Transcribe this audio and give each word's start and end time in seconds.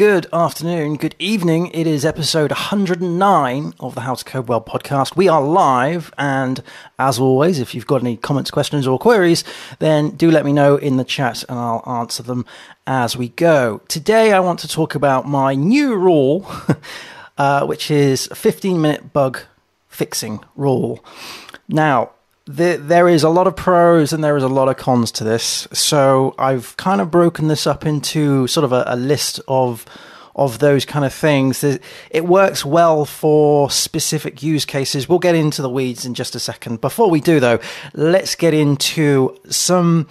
good 0.00 0.26
afternoon, 0.32 0.96
good 0.96 1.14
evening. 1.18 1.66
It 1.74 1.86
is 1.86 2.06
episode 2.06 2.50
109 2.50 3.74
of 3.80 3.94
the 3.94 4.00
How 4.00 4.14
to 4.14 4.24
Code 4.24 4.48
Well 4.48 4.62
podcast. 4.62 5.14
We 5.14 5.28
are 5.28 5.42
live, 5.42 6.10
and 6.16 6.62
as 6.98 7.18
always, 7.18 7.58
if 7.58 7.74
you've 7.74 7.86
got 7.86 8.00
any 8.00 8.16
comments, 8.16 8.50
questions, 8.50 8.86
or 8.86 8.98
queries, 8.98 9.44
then 9.78 10.12
do 10.12 10.30
let 10.30 10.46
me 10.46 10.54
know 10.54 10.76
in 10.76 10.96
the 10.96 11.04
chat 11.04 11.44
and 11.50 11.58
I'll 11.58 11.82
answer 11.86 12.22
them 12.22 12.46
as 12.86 13.14
we 13.14 13.28
go. 13.28 13.82
Today, 13.88 14.32
I 14.32 14.40
want 14.40 14.60
to 14.60 14.68
talk 14.68 14.94
about 14.94 15.28
my 15.28 15.54
new 15.54 15.94
rule, 15.94 16.50
uh, 17.36 17.66
which 17.66 17.90
is 17.90 18.26
15 18.28 18.80
minute 18.80 19.12
bug 19.12 19.40
fixing 19.86 20.42
rule. 20.56 21.04
Now, 21.68 22.12
the, 22.50 22.76
there 22.76 23.08
is 23.08 23.22
a 23.22 23.28
lot 23.28 23.46
of 23.46 23.54
pros 23.54 24.12
and 24.12 24.24
there 24.24 24.36
is 24.36 24.42
a 24.42 24.48
lot 24.48 24.68
of 24.68 24.76
cons 24.76 25.12
to 25.12 25.24
this. 25.24 25.68
So 25.72 26.34
I've 26.38 26.76
kind 26.76 27.00
of 27.00 27.10
broken 27.10 27.48
this 27.48 27.66
up 27.66 27.86
into 27.86 28.46
sort 28.48 28.64
of 28.64 28.72
a, 28.72 28.84
a 28.86 28.96
list 28.96 29.40
of 29.48 29.84
of 30.36 30.60
those 30.60 30.84
kind 30.84 31.04
of 31.04 31.12
things. 31.12 31.62
It 31.64 32.24
works 32.24 32.64
well 32.64 33.04
for 33.04 33.68
specific 33.68 34.42
use 34.42 34.64
cases. 34.64 35.08
We'll 35.08 35.18
get 35.18 35.34
into 35.34 35.60
the 35.60 35.68
weeds 35.68 36.06
in 36.06 36.14
just 36.14 36.34
a 36.34 36.40
second. 36.40 36.80
Before 36.80 37.10
we 37.10 37.20
do, 37.20 37.40
though, 37.40 37.58
let's 37.94 38.36
get 38.36 38.54
into 38.54 39.36
some 39.50 40.06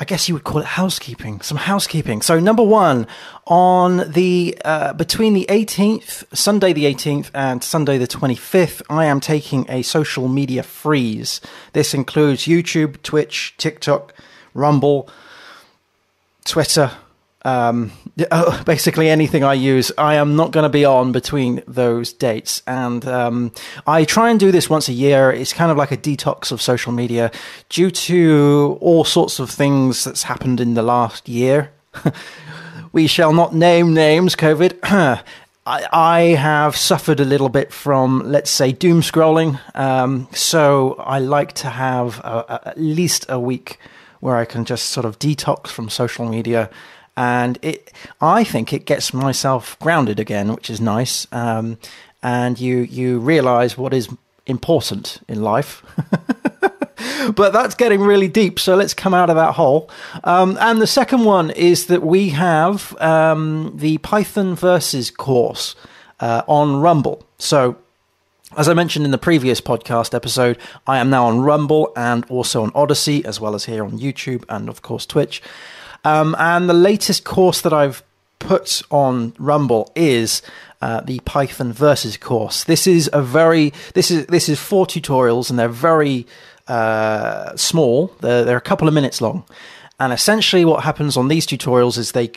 I 0.00 0.04
guess 0.04 0.30
you 0.30 0.34
would 0.34 0.44
call 0.44 0.62
it 0.62 0.66
housekeeping, 0.66 1.42
some 1.42 1.58
housekeeping. 1.58 2.22
So 2.22 2.40
number 2.40 2.62
one, 2.62 3.06
on 3.46 4.10
the 4.10 4.56
uh, 4.64 4.94
between 4.94 5.34
the 5.34 5.44
18th, 5.50 6.24
Sunday 6.34 6.72
the 6.72 6.86
18th, 6.86 7.30
and 7.34 7.62
Sunday 7.62 7.98
the 7.98 8.06
25th, 8.06 8.80
I 8.88 9.04
am 9.04 9.20
taking 9.20 9.66
a 9.68 9.82
social 9.82 10.26
media 10.26 10.62
freeze. 10.62 11.42
This 11.74 11.92
includes 11.92 12.44
YouTube, 12.46 13.02
Twitch, 13.02 13.54
TikTok, 13.58 14.14
Rumble, 14.54 15.06
Twitter, 16.46 16.92
um, 17.44 17.92
oh, 18.30 18.62
basically 18.66 19.08
anything 19.08 19.44
I 19.44 19.54
use, 19.54 19.92
I 19.96 20.16
am 20.16 20.36
not 20.36 20.50
going 20.50 20.64
to 20.64 20.70
be 20.70 20.84
on 20.84 21.12
between 21.12 21.62
those 21.66 22.12
dates. 22.12 22.62
And 22.66 23.06
um, 23.06 23.52
I 23.86 24.04
try 24.04 24.30
and 24.30 24.38
do 24.38 24.50
this 24.50 24.68
once 24.68 24.88
a 24.88 24.92
year. 24.92 25.30
It's 25.30 25.52
kind 25.52 25.70
of 25.70 25.76
like 25.76 25.92
a 25.92 25.96
detox 25.96 26.52
of 26.52 26.60
social 26.60 26.92
media 26.92 27.30
due 27.68 27.90
to 27.90 28.78
all 28.80 29.04
sorts 29.04 29.38
of 29.38 29.50
things 29.50 30.04
that's 30.04 30.24
happened 30.24 30.60
in 30.60 30.74
the 30.74 30.82
last 30.82 31.28
year. 31.28 31.72
we 32.92 33.06
shall 33.06 33.32
not 33.32 33.54
name 33.54 33.94
names, 33.94 34.36
COVID. 34.36 34.78
I, 35.66 36.20
have 36.38 36.76
suffered 36.76 37.20
a 37.20 37.24
little 37.24 37.48
bit 37.48 37.72
from, 37.72 38.22
let's 38.24 38.50
say, 38.50 38.72
doom 38.72 39.02
scrolling. 39.02 39.60
Um, 39.76 40.26
so 40.32 40.94
I 40.94 41.20
like 41.20 41.52
to 41.54 41.68
have 41.68 42.18
a, 42.20 42.44
a, 42.48 42.68
at 42.68 42.80
least 42.80 43.26
a 43.28 43.38
week 43.38 43.78
where 44.18 44.36
I 44.36 44.44
can 44.46 44.64
just 44.64 44.86
sort 44.86 45.06
of 45.06 45.18
detox 45.18 45.68
from 45.68 45.88
social 45.88 46.28
media 46.28 46.70
and 47.20 47.58
it 47.60 47.92
I 48.18 48.44
think 48.44 48.72
it 48.72 48.86
gets 48.86 49.12
myself 49.12 49.78
grounded 49.78 50.18
again, 50.18 50.54
which 50.54 50.70
is 50.70 50.80
nice. 50.80 51.26
Um, 51.32 51.76
and 52.22 52.58
you 52.58 52.78
you 52.78 53.20
realize 53.20 53.76
what 53.76 53.92
is 53.92 54.08
important 54.46 55.20
in 55.28 55.42
life. 55.42 55.84
but 57.34 57.52
that's 57.52 57.74
getting 57.74 58.00
really 58.00 58.28
deep, 58.28 58.58
so 58.58 58.74
let's 58.74 58.94
come 58.94 59.12
out 59.12 59.28
of 59.28 59.36
that 59.36 59.54
hole. 59.54 59.90
Um, 60.24 60.56
and 60.60 60.80
the 60.80 60.86
second 60.86 61.24
one 61.24 61.50
is 61.50 61.86
that 61.86 62.02
we 62.02 62.30
have 62.30 62.96
um, 63.02 63.72
the 63.76 63.98
Python 63.98 64.56
Versus 64.56 65.10
course 65.10 65.76
uh, 66.20 66.42
on 66.48 66.80
Rumble. 66.80 67.22
So 67.36 67.76
as 68.56 68.66
I 68.66 68.72
mentioned 68.72 69.04
in 69.04 69.10
the 69.10 69.18
previous 69.18 69.60
podcast 69.60 70.14
episode, 70.14 70.56
I 70.86 70.98
am 70.98 71.10
now 71.10 71.26
on 71.26 71.42
Rumble 71.42 71.92
and 71.94 72.24
also 72.30 72.62
on 72.62 72.72
Odysee, 72.74 73.24
as 73.26 73.40
well 73.40 73.54
as 73.54 73.66
here 73.66 73.84
on 73.84 73.98
YouTube 73.98 74.44
and, 74.48 74.68
of 74.70 74.82
course, 74.82 75.06
Twitch. 75.06 75.40
Um, 76.04 76.34
and 76.38 76.68
the 76.68 76.74
latest 76.74 77.24
course 77.24 77.60
that 77.60 77.72
I've 77.72 78.02
put 78.38 78.82
on 78.90 79.34
Rumble 79.38 79.92
is 79.94 80.42
uh, 80.80 81.00
the 81.02 81.20
Python 81.20 81.72
Versus 81.72 82.16
course. 82.16 82.64
This 82.64 82.86
is 82.86 83.08
a 83.12 83.22
very 83.22 83.72
this 83.94 84.10
is 84.10 84.26
this 84.26 84.48
is 84.48 84.58
four 84.58 84.86
tutorials 84.86 85.50
and 85.50 85.58
they're 85.58 85.68
very 85.68 86.26
uh, 86.66 87.54
small. 87.56 88.14
They're, 88.20 88.44
they're 88.44 88.56
a 88.56 88.62
couple 88.62 88.88
of 88.88 88.94
minutes 88.94 89.20
long. 89.20 89.44
And 89.98 90.14
essentially, 90.14 90.64
what 90.64 90.84
happens 90.84 91.18
on 91.18 91.28
these 91.28 91.46
tutorials 91.46 91.98
is 91.98 92.12
they 92.12 92.30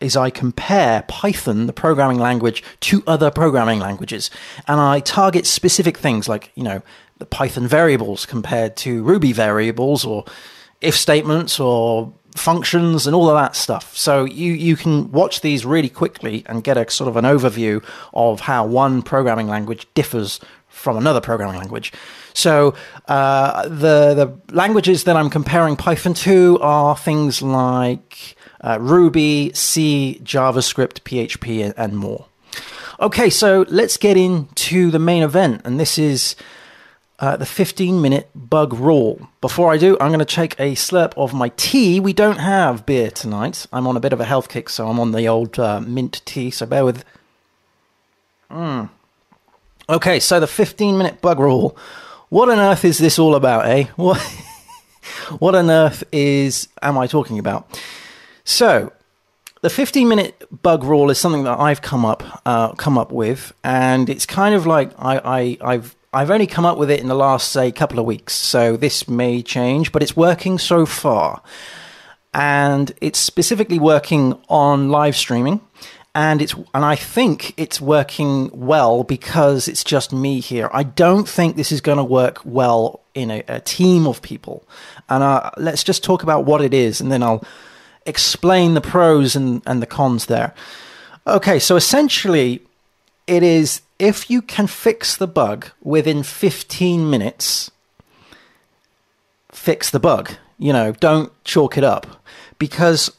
is 0.00 0.16
I 0.16 0.30
compare 0.30 1.04
Python, 1.08 1.66
the 1.66 1.74
programming 1.74 2.18
language, 2.18 2.64
to 2.80 3.02
other 3.06 3.30
programming 3.30 3.78
languages, 3.78 4.30
and 4.66 4.80
I 4.80 5.00
target 5.00 5.46
specific 5.46 5.98
things 5.98 6.28
like 6.28 6.50
you 6.54 6.62
know 6.62 6.80
the 7.18 7.26
Python 7.26 7.66
variables 7.66 8.24
compared 8.24 8.76
to 8.78 9.02
Ruby 9.02 9.32
variables, 9.32 10.06
or 10.06 10.24
if 10.80 10.96
statements, 10.96 11.60
or 11.60 12.10
functions 12.34 13.06
and 13.06 13.14
all 13.14 13.28
of 13.28 13.36
that 13.36 13.56
stuff. 13.56 13.96
So 13.96 14.24
you, 14.24 14.52
you 14.52 14.76
can 14.76 15.10
watch 15.12 15.40
these 15.40 15.64
really 15.64 15.88
quickly 15.88 16.44
and 16.46 16.64
get 16.64 16.76
a 16.76 16.90
sort 16.90 17.08
of 17.08 17.16
an 17.16 17.24
overview 17.24 17.82
of 18.14 18.40
how 18.40 18.66
one 18.66 19.02
programming 19.02 19.48
language 19.48 19.86
differs 19.94 20.40
from 20.68 20.96
another 20.96 21.20
programming 21.20 21.58
language. 21.58 21.92
So 22.32 22.74
uh, 23.08 23.68
the 23.68 24.14
the 24.14 24.54
languages 24.54 25.04
that 25.04 25.16
I'm 25.16 25.28
comparing 25.30 25.76
Python 25.76 26.14
to 26.14 26.58
are 26.60 26.96
things 26.96 27.42
like 27.42 28.36
uh, 28.60 28.78
Ruby, 28.80 29.50
C, 29.54 30.20
JavaScript, 30.22 31.00
PHP, 31.02 31.72
and 31.76 31.96
more. 31.96 32.26
Okay, 33.00 33.30
so 33.30 33.64
let's 33.68 33.96
get 33.96 34.16
into 34.16 34.90
the 34.90 34.98
main 34.98 35.22
event, 35.22 35.62
and 35.64 35.80
this 35.80 35.98
is 35.98 36.36
uh, 37.20 37.36
the 37.36 37.46
15 37.46 38.00
minute 38.00 38.30
bug 38.34 38.72
rule. 38.72 39.28
Before 39.40 39.70
I 39.72 39.76
do, 39.76 39.96
I'm 40.00 40.08
going 40.08 40.20
to 40.20 40.24
take 40.24 40.58
a 40.58 40.72
slurp 40.72 41.12
of 41.16 41.34
my 41.34 41.50
tea. 41.56 42.00
We 42.00 42.14
don't 42.14 42.38
have 42.38 42.86
beer 42.86 43.10
tonight. 43.10 43.66
I'm 43.72 43.86
on 43.86 43.96
a 43.96 44.00
bit 44.00 44.14
of 44.14 44.20
a 44.20 44.24
health 44.24 44.48
kick, 44.48 44.70
so 44.70 44.88
I'm 44.88 44.98
on 44.98 45.12
the 45.12 45.28
old 45.28 45.58
uh, 45.58 45.80
mint 45.80 46.22
tea, 46.24 46.50
so 46.50 46.64
bear 46.64 46.84
with. 46.84 47.04
Mm. 48.50 48.88
Okay, 49.88 50.18
so 50.18 50.40
the 50.40 50.46
15 50.46 50.96
minute 50.96 51.20
bug 51.20 51.38
rule. 51.38 51.76
What 52.30 52.48
on 52.48 52.58
earth 52.58 52.84
is 52.84 52.98
this 52.98 53.18
all 53.18 53.34
about, 53.34 53.66
eh? 53.66 53.84
What, 53.96 54.20
what 55.38 55.54
on 55.54 55.70
earth 55.70 56.04
is 56.12 56.68
am 56.80 56.96
I 56.96 57.06
talking 57.06 57.38
about? 57.38 57.80
So, 58.44 58.92
the 59.60 59.70
15 59.70 60.08
minute 60.08 60.62
bug 60.62 60.84
rule 60.84 61.10
is 61.10 61.18
something 61.18 61.44
that 61.44 61.58
I've 61.58 61.82
come 61.82 62.04
up 62.04 62.22
uh, 62.46 62.72
come 62.72 62.96
up 62.96 63.12
with, 63.12 63.52
and 63.62 64.08
it's 64.08 64.26
kind 64.26 64.54
of 64.54 64.66
like 64.66 64.92
I, 64.98 65.58
I 65.62 65.72
I've 65.72 65.96
I've 66.12 66.30
only 66.30 66.48
come 66.48 66.66
up 66.66 66.76
with 66.76 66.90
it 66.90 66.98
in 66.98 67.06
the 67.06 67.14
last, 67.14 67.52
say, 67.52 67.70
couple 67.70 68.00
of 68.00 68.04
weeks, 68.04 68.34
so 68.34 68.76
this 68.76 69.06
may 69.06 69.42
change, 69.42 69.92
but 69.92 70.02
it's 70.02 70.16
working 70.16 70.58
so 70.58 70.84
far. 70.84 71.40
And 72.34 72.92
it's 73.00 73.18
specifically 73.18 73.78
working 73.78 74.36
on 74.48 74.88
live 74.88 75.14
streaming. 75.14 75.60
And 76.12 76.42
it's 76.42 76.54
and 76.74 76.84
I 76.84 76.96
think 76.96 77.54
it's 77.56 77.80
working 77.80 78.50
well 78.52 79.04
because 79.04 79.68
it's 79.68 79.84
just 79.84 80.12
me 80.12 80.40
here. 80.40 80.68
I 80.72 80.82
don't 80.82 81.28
think 81.28 81.54
this 81.54 81.70
is 81.70 81.80
going 81.80 81.98
to 81.98 82.04
work 82.04 82.40
well 82.44 83.00
in 83.14 83.30
a, 83.30 83.44
a 83.46 83.60
team 83.60 84.08
of 84.08 84.20
people. 84.20 84.66
And 85.08 85.22
uh, 85.22 85.52
let's 85.56 85.84
just 85.84 86.02
talk 86.02 86.24
about 86.24 86.44
what 86.44 86.62
it 86.62 86.74
is, 86.74 87.00
and 87.00 87.12
then 87.12 87.22
I'll 87.22 87.44
explain 88.06 88.74
the 88.74 88.80
pros 88.80 89.36
and, 89.36 89.62
and 89.66 89.80
the 89.80 89.86
cons 89.86 90.26
there. 90.26 90.52
Okay, 91.28 91.60
so 91.60 91.76
essentially, 91.76 92.60
it 93.30 93.44
is 93.44 93.80
if 94.00 94.28
you 94.28 94.42
can 94.42 94.66
fix 94.66 95.16
the 95.16 95.28
bug 95.28 95.68
within 95.82 96.24
15 96.24 97.08
minutes, 97.08 97.70
fix 99.52 99.88
the 99.88 100.00
bug. 100.00 100.32
You 100.58 100.72
know, 100.72 100.92
don't 100.92 101.32
chalk 101.44 101.78
it 101.78 101.84
up. 101.84 102.24
Because, 102.58 103.12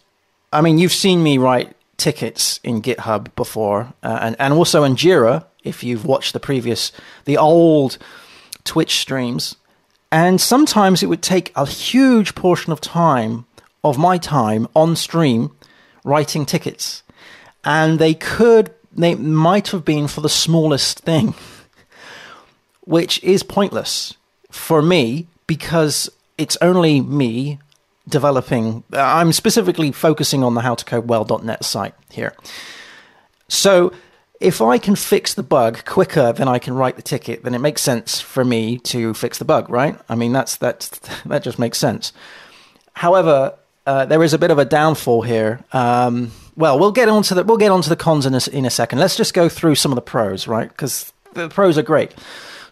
I 0.52 0.60
mean, 0.60 0.78
you've 0.78 0.92
seen 0.92 1.24
me 1.24 1.38
write 1.38 1.78
tickets 1.96 2.60
in 2.62 2.82
GitHub 2.82 3.34
before, 3.36 3.94
uh, 4.04 4.20
and, 4.22 4.36
and 4.38 4.54
also 4.54 4.84
in 4.84 4.98
Jira, 4.98 5.46
if 5.64 5.82
you've 5.82 6.06
watched 6.06 6.34
the 6.34 6.42
previous, 6.42 6.92
the 7.24 7.38
old 7.38 7.98
Twitch 8.66 8.98
streams. 9.00 9.56
And 10.12 10.42
sometimes 10.42 11.02
it 11.02 11.08
would 11.08 11.22
take 11.22 11.54
a 11.56 11.66
huge 11.66 12.36
portion 12.36 12.74
of 12.74 12.82
time, 12.82 13.46
of 13.82 13.98
my 13.98 14.18
time 14.18 14.68
on 14.76 14.98
stream, 14.98 15.56
writing 16.04 16.46
tickets. 16.46 17.02
And 17.64 17.98
they 17.98 18.14
could 18.14 18.74
they 18.94 19.16
might 19.16 19.70
have 19.70 19.86
been 19.86 20.08
for 20.08 20.22
the 20.22 20.30
smallest 20.30 21.00
thing, 21.00 21.34
which 22.82 23.24
is 23.24 23.44
pointless 23.44 24.16
for 24.50 24.82
me 24.82 25.28
because 25.48 26.10
it's 26.38 26.58
only 26.62 27.02
me 27.02 27.60
developing. 28.08 28.84
I'm 28.94 29.32
specifically 29.32 29.92
focusing 29.92 30.44
on 30.44 30.56
the 30.56 30.62
howtocodewell.net 30.62 31.64
site 31.64 31.94
here. 32.10 32.36
So 33.48 33.94
if 34.40 34.60
I 34.62 34.78
can 34.78 34.96
fix 34.96 35.34
the 35.34 35.44
bug 35.44 35.86
quicker 35.86 36.34
than 36.34 36.48
I 36.48 36.58
can 36.58 36.74
write 36.74 36.96
the 36.96 37.02
ticket, 37.02 37.44
then 37.44 37.54
it 37.54 37.60
makes 37.60 37.82
sense 37.82 38.20
for 38.20 38.44
me 38.44 38.80
to 38.80 39.14
fix 39.14 39.38
the 39.38 39.46
bug, 39.46 39.70
right? 39.70 39.98
I 40.10 40.16
mean, 40.16 40.34
that's 40.34 40.58
that's 40.58 40.90
that 41.26 41.44
just 41.44 41.60
makes 41.60 41.78
sense. 41.78 42.12
However, 42.94 43.54
uh, 43.86 44.06
there 44.06 44.24
is 44.24 44.34
a 44.34 44.38
bit 44.38 44.52
of 44.52 44.60
a 44.60 44.66
downfall 44.66 45.22
here. 45.22 45.64
Um, 45.72 46.32
well, 46.56 46.78
we'll 46.80 46.92
get 46.92 47.10
onto 47.10 47.36
the 47.36 47.44
we'll 47.44 47.58
get 47.58 47.72
onto 47.72 47.90
the 47.90 47.96
cons 47.96 48.26
in 48.26 48.34
a, 48.34 48.42
in 48.52 48.66
a 48.66 48.70
second. 48.70 49.00
Let's 49.00 49.16
just 49.16 49.34
go 49.34 49.50
through 49.50 49.76
some 49.76 49.92
of 49.92 49.96
the 49.96 50.02
pros, 50.02 50.48
right? 50.48 50.70
Because 50.70 51.14
the 51.34 51.50
pros 51.50 51.78
are 51.78 51.84
great. 51.84 52.14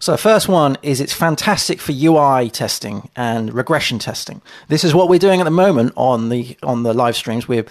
So, 0.02 0.16
first 0.16 0.48
one 0.48 0.78
is 0.82 1.02
it's 1.02 1.14
fantastic 1.14 1.82
for 1.82 1.92
UI 1.92 2.50
testing 2.50 3.10
and 3.18 3.54
regression 3.54 4.00
testing. 4.00 4.42
This 4.70 4.86
is 4.86 4.94
what 4.94 5.10
we're 5.10 5.20
doing 5.20 5.42
at 5.42 5.44
the 5.44 5.52
moment 5.52 5.92
on 5.98 6.30
the 6.30 6.58
on 6.64 6.84
the 6.84 6.94
live 6.94 7.18
streams. 7.18 7.50
We're 7.50 7.66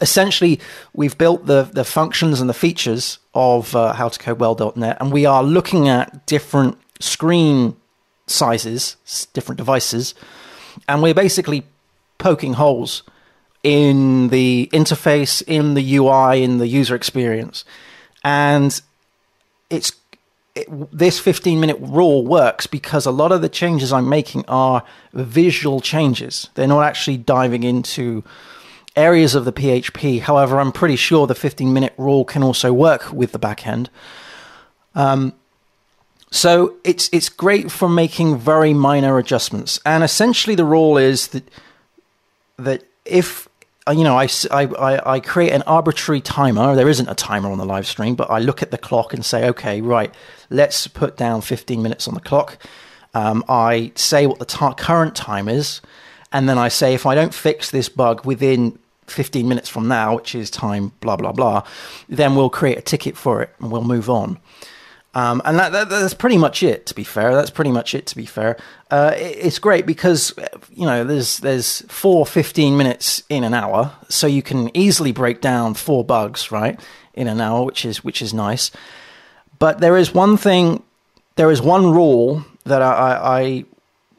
essentially 0.00 0.58
we've 0.92 1.16
built 1.16 1.46
the 1.46 1.62
the 1.72 1.84
functions 1.84 2.40
and 2.40 2.50
the 2.50 2.54
features 2.54 3.18
of 3.32 3.76
uh, 3.76 3.94
howtocodewell.net, 3.96 4.96
and 5.00 5.12
we 5.12 5.24
are 5.24 5.44
looking 5.44 5.88
at 5.88 6.26
different 6.26 6.78
screen 6.98 7.76
sizes, 8.26 8.96
different 9.32 9.58
devices, 9.58 10.14
and 10.88 11.00
we're 11.00 11.14
basically 11.14 11.64
poking 12.18 12.54
holes 12.54 13.04
in 13.62 14.28
the 14.28 14.68
interface, 14.72 15.42
in 15.46 15.74
the 15.74 15.96
UI, 15.96 16.42
in 16.42 16.58
the 16.58 16.68
user 16.68 16.94
experience, 16.94 17.64
and 18.24 18.80
it's 19.70 19.92
it, 20.54 20.66
this 20.96 21.18
15 21.20 21.60
minute 21.60 21.78
rule 21.80 22.26
works 22.26 22.66
because 22.66 23.06
a 23.06 23.10
lot 23.10 23.32
of 23.32 23.42
the 23.42 23.48
changes 23.48 23.92
I'm 23.92 24.08
making 24.08 24.44
are 24.48 24.82
visual 25.12 25.80
changes. 25.80 26.50
They're 26.54 26.66
not 26.66 26.82
actually 26.82 27.18
diving 27.18 27.62
into 27.62 28.24
areas 28.96 29.34
of 29.34 29.44
the 29.44 29.52
PHP. 29.52 30.20
However, 30.20 30.58
I'm 30.58 30.72
pretty 30.72 30.96
sure 30.96 31.26
the 31.26 31.34
15 31.34 31.72
minute 31.72 31.94
rule 31.96 32.24
can 32.24 32.42
also 32.42 32.72
work 32.72 33.12
with 33.12 33.32
the 33.32 33.38
backend. 33.38 33.88
Um, 34.94 35.32
so 36.30 36.74
it's 36.84 37.08
it's 37.12 37.28
great 37.28 37.70
for 37.70 37.88
making 37.88 38.38
very 38.38 38.74
minor 38.74 39.16
adjustments. 39.18 39.80
And 39.86 40.04
essentially, 40.04 40.56
the 40.56 40.64
rule 40.64 40.98
is 40.98 41.28
that 41.28 41.48
that 42.58 42.82
if 43.04 43.47
you 43.92 44.04
know, 44.04 44.18
I, 44.18 44.28
I, 44.50 45.14
I 45.14 45.20
create 45.20 45.52
an 45.52 45.62
arbitrary 45.62 46.20
timer. 46.20 46.74
There 46.74 46.88
isn't 46.88 47.08
a 47.08 47.14
timer 47.14 47.50
on 47.50 47.58
the 47.58 47.64
live 47.64 47.86
stream, 47.86 48.14
but 48.14 48.30
I 48.30 48.38
look 48.38 48.62
at 48.62 48.70
the 48.70 48.78
clock 48.78 49.14
and 49.14 49.24
say, 49.24 49.48
okay, 49.48 49.80
right, 49.80 50.14
let's 50.50 50.86
put 50.86 51.16
down 51.16 51.40
15 51.40 51.82
minutes 51.82 52.08
on 52.08 52.14
the 52.14 52.20
clock. 52.20 52.58
Um, 53.14 53.44
I 53.48 53.92
say 53.94 54.26
what 54.26 54.38
the 54.38 54.44
t- 54.44 54.74
current 54.76 55.16
time 55.16 55.48
is, 55.48 55.80
and 56.32 56.48
then 56.48 56.58
I 56.58 56.68
say 56.68 56.94
if 56.94 57.06
I 57.06 57.14
don't 57.14 57.32
fix 57.32 57.70
this 57.70 57.88
bug 57.88 58.24
within 58.26 58.78
15 59.06 59.48
minutes 59.48 59.68
from 59.68 59.88
now, 59.88 60.16
which 60.16 60.34
is 60.34 60.50
time 60.50 60.92
blah 61.00 61.16
blah 61.16 61.32
blah, 61.32 61.62
then 62.08 62.36
we'll 62.36 62.50
create 62.50 62.78
a 62.78 62.82
ticket 62.82 63.16
for 63.16 63.42
it 63.42 63.50
and 63.58 63.72
we'll 63.72 63.84
move 63.84 64.10
on. 64.10 64.38
Um, 65.18 65.42
and 65.44 65.58
that, 65.58 65.72
that, 65.72 65.88
that's 65.88 66.14
pretty 66.14 66.38
much 66.38 66.62
it. 66.62 66.86
To 66.86 66.94
be 66.94 67.02
fair, 67.02 67.34
that's 67.34 67.50
pretty 67.50 67.72
much 67.72 67.92
it. 67.92 68.06
To 68.06 68.14
be 68.14 68.24
fair, 68.24 68.56
uh, 68.88 69.14
it, 69.16 69.46
it's 69.46 69.58
great 69.58 69.84
because 69.84 70.32
you 70.70 70.86
know 70.86 71.02
there's 71.02 71.38
there's 71.38 71.80
four 71.88 72.24
15 72.24 72.76
minutes 72.76 73.24
in 73.28 73.42
an 73.42 73.52
hour, 73.52 73.92
so 74.08 74.28
you 74.28 74.42
can 74.42 74.70
easily 74.76 75.10
break 75.10 75.40
down 75.40 75.74
four 75.74 76.04
bugs 76.04 76.52
right 76.52 76.78
in 77.14 77.26
an 77.26 77.40
hour, 77.40 77.64
which 77.64 77.84
is 77.84 78.04
which 78.04 78.22
is 78.22 78.32
nice. 78.32 78.70
But 79.58 79.80
there 79.80 79.96
is 79.96 80.14
one 80.14 80.36
thing, 80.36 80.84
there 81.34 81.50
is 81.50 81.60
one 81.60 81.90
rule 81.90 82.44
that 82.64 82.80
I, 82.80 83.40
I 83.40 83.64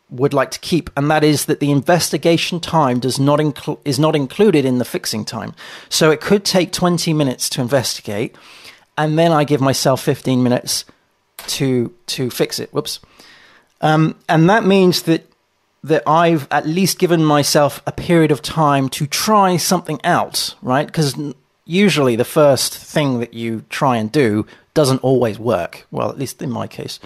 would 0.09 0.33
like 0.33 0.51
to 0.51 0.59
keep, 0.59 0.89
and 0.97 1.09
that 1.09 1.23
is 1.23 1.45
that 1.45 1.61
the 1.61 1.71
investigation 1.71 2.59
time 2.59 2.99
does 2.99 3.17
not 3.17 3.39
inclu- 3.39 3.79
is 3.85 3.99
not 3.99 4.17
included 4.17 4.65
in 4.65 4.79
the 4.79 4.85
fixing 4.85 5.23
time. 5.23 5.53
So 5.87 6.11
it 6.11 6.19
could 6.19 6.43
take 6.43 6.73
20 6.73 7.13
minutes 7.13 7.47
to 7.51 7.61
investigate 7.61 8.35
and 8.99 9.17
then 9.17 9.31
I 9.31 9.45
give 9.45 9.61
myself 9.61 10.03
15 10.03 10.43
minutes 10.43 10.85
to 11.47 11.93
to 12.07 12.29
fix 12.29 12.59
it. 12.59 12.71
Whoops. 12.73 12.99
Um, 13.81 14.15
and 14.27 14.49
that 14.49 14.65
means 14.65 15.03
that 15.03 15.25
that 15.83 16.03
I've 16.05 16.47
at 16.51 16.67
least 16.67 16.99
given 16.99 17.23
myself 17.23 17.81
a 17.87 17.93
period 17.93 18.31
of 18.31 18.41
time 18.41 18.89
to 18.89 19.07
try 19.07 19.55
something 19.55 20.01
out, 20.03 20.53
right? 20.61 20.85
Because 20.85 21.15
usually 21.63 22.17
the 22.17 22.25
first 22.25 22.77
thing 22.77 23.19
that 23.21 23.33
you 23.33 23.63
try 23.69 23.95
and 23.95 24.11
do 24.11 24.45
doesn't 24.73 25.01
always 25.01 25.39
work. 25.39 25.87
Well, 25.91 26.09
at 26.09 26.19
least 26.19 26.41
in 26.41 26.51
my 26.51 26.67
case. 26.67 26.99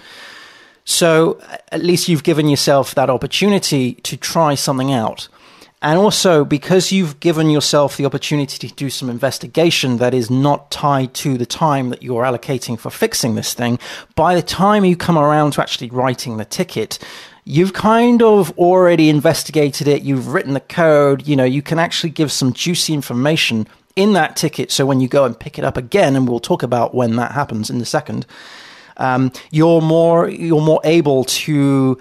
So 0.84 1.40
at 1.70 1.84
least 1.84 2.08
you've 2.08 2.24
given 2.24 2.48
yourself 2.48 2.94
that 2.96 3.08
opportunity 3.08 3.94
to 3.94 4.16
try 4.16 4.56
something 4.56 4.92
out. 4.92 5.28
And 5.84 5.98
also, 5.98 6.46
because 6.46 6.92
you've 6.92 7.20
given 7.20 7.50
yourself 7.50 7.98
the 7.98 8.06
opportunity 8.06 8.66
to 8.66 8.74
do 8.74 8.88
some 8.88 9.10
investigation 9.10 9.98
that 9.98 10.14
is 10.14 10.30
not 10.30 10.70
tied 10.70 11.12
to 11.16 11.36
the 11.36 11.44
time 11.44 11.90
that 11.90 12.02
you're 12.02 12.22
allocating 12.22 12.78
for 12.78 12.88
fixing 12.88 13.34
this 13.34 13.52
thing, 13.52 13.78
by 14.14 14.34
the 14.34 14.40
time 14.40 14.86
you 14.86 14.96
come 14.96 15.18
around 15.18 15.52
to 15.52 15.60
actually 15.60 15.90
writing 15.90 16.38
the 16.38 16.46
ticket, 16.46 16.98
you've 17.44 17.74
kind 17.74 18.22
of 18.22 18.58
already 18.58 19.10
investigated 19.10 19.86
it, 19.86 20.00
you've 20.00 20.28
written 20.28 20.54
the 20.54 20.60
code, 20.60 21.28
you 21.28 21.36
know, 21.36 21.44
you 21.44 21.60
can 21.60 21.78
actually 21.78 22.08
give 22.08 22.32
some 22.32 22.54
juicy 22.54 22.94
information 22.94 23.68
in 23.94 24.14
that 24.14 24.36
ticket. 24.36 24.72
So 24.72 24.86
when 24.86 25.00
you 25.00 25.08
go 25.08 25.26
and 25.26 25.38
pick 25.38 25.58
it 25.58 25.64
up 25.64 25.76
again, 25.76 26.16
and 26.16 26.26
we'll 26.26 26.40
talk 26.40 26.62
about 26.62 26.94
when 26.94 27.16
that 27.16 27.32
happens 27.32 27.68
in 27.68 27.78
a 27.82 27.84
second, 27.84 28.24
um, 28.96 29.32
you're 29.50 29.82
more 29.82 30.30
you're 30.30 30.62
more 30.62 30.80
able 30.84 31.24
to 31.24 32.00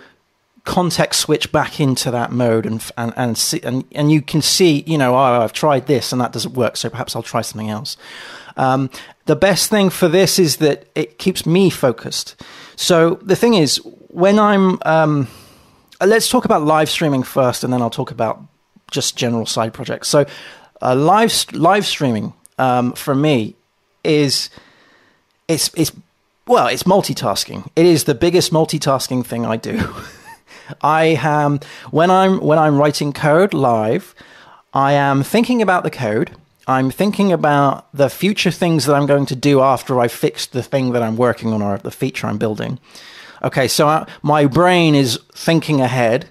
context 0.64 1.20
switch 1.20 1.52
back 1.52 1.80
into 1.80 2.10
that 2.12 2.32
mode 2.32 2.66
and 2.66 2.90
and 2.98 3.14
and 3.16 3.38
see, 3.38 3.60
and, 3.64 3.84
and 3.94 4.12
you 4.12 4.22
can 4.22 4.42
see 4.42 4.84
you 4.88 4.98
know 4.98 5.14
oh, 5.14 5.42
I've 5.42 5.54
tried 5.54 5.88
this 5.88 6.12
and 6.12 6.22
that 6.22 6.32
doesn't 6.32 6.54
work 6.54 6.78
so 6.78 6.90
perhaps 6.90 7.16
I'll 7.16 7.24
try 7.24 7.42
something 7.42 7.70
else. 7.70 7.98
Um, 8.56 8.90
the 9.26 9.36
best 9.36 9.70
thing 9.70 9.90
for 9.90 10.08
this 10.08 10.40
is 10.40 10.58
that 10.58 10.88
it 10.96 11.18
keeps 11.18 11.46
me 11.46 11.70
focused. 11.70 12.42
So 12.76 13.16
the 13.16 13.36
thing 13.36 13.56
is 13.56 13.78
when 14.10 14.40
I'm 14.40 14.80
um, 14.86 15.28
let's 16.00 16.30
talk 16.30 16.46
about 16.46 16.64
live 16.64 16.90
streaming 16.90 17.24
first 17.24 17.64
and 17.64 17.74
then 17.74 17.82
I'll 17.82 17.90
talk 17.90 18.12
about 18.12 18.42
just 18.92 19.18
general 19.18 19.46
side 19.46 19.74
projects. 19.74 20.08
So 20.08 20.26
uh, 20.82 20.96
live 20.96 21.34
live 21.52 21.86
streaming 21.86 22.34
um, 22.58 22.94
for 22.94 23.16
me 23.16 23.56
is 24.04 24.50
it's 25.48 25.72
it's 25.76 25.92
well 26.48 26.68
it's 26.68 26.84
multitasking. 26.84 27.70
It 27.76 27.86
is 27.86 28.06
the 28.06 28.16
biggest 28.16 28.54
multitasking 28.54 29.26
thing 29.26 29.46
I 29.46 29.58
do. 29.58 29.94
I 30.82 31.18
am 31.22 31.60
when 31.92 32.10
I'm 32.10 32.40
when 32.40 32.60
I'm 32.60 32.78
writing 32.78 33.14
code 33.14 33.54
live, 33.54 34.16
I 34.74 34.94
am 34.94 35.24
thinking 35.24 35.62
about 35.62 35.84
the 35.84 35.92
code. 35.92 36.36
I'm 36.66 36.92
thinking 36.92 37.34
about 37.34 37.88
the 37.94 38.10
future 38.10 38.52
things 38.52 38.86
that 38.86 38.96
I'm 38.96 39.06
going 39.06 39.26
to 39.26 39.36
do 39.36 39.60
after 39.60 40.00
I've 40.00 40.14
fixed 40.14 40.54
the 40.54 40.64
thing 40.64 40.94
that 40.94 41.04
I'm 41.04 41.18
working 41.18 41.52
on 41.52 41.62
or 41.62 41.78
the 41.78 41.92
feature 41.92 42.28
I'm 42.28 42.38
building. 42.38 42.80
Okay, 43.44 43.68
so 43.68 43.88
I, 43.88 43.96
uh, 43.96 44.06
my 44.22 44.46
brain 44.46 44.96
is 44.96 45.20
thinking 45.34 45.82
ahead 45.82 46.30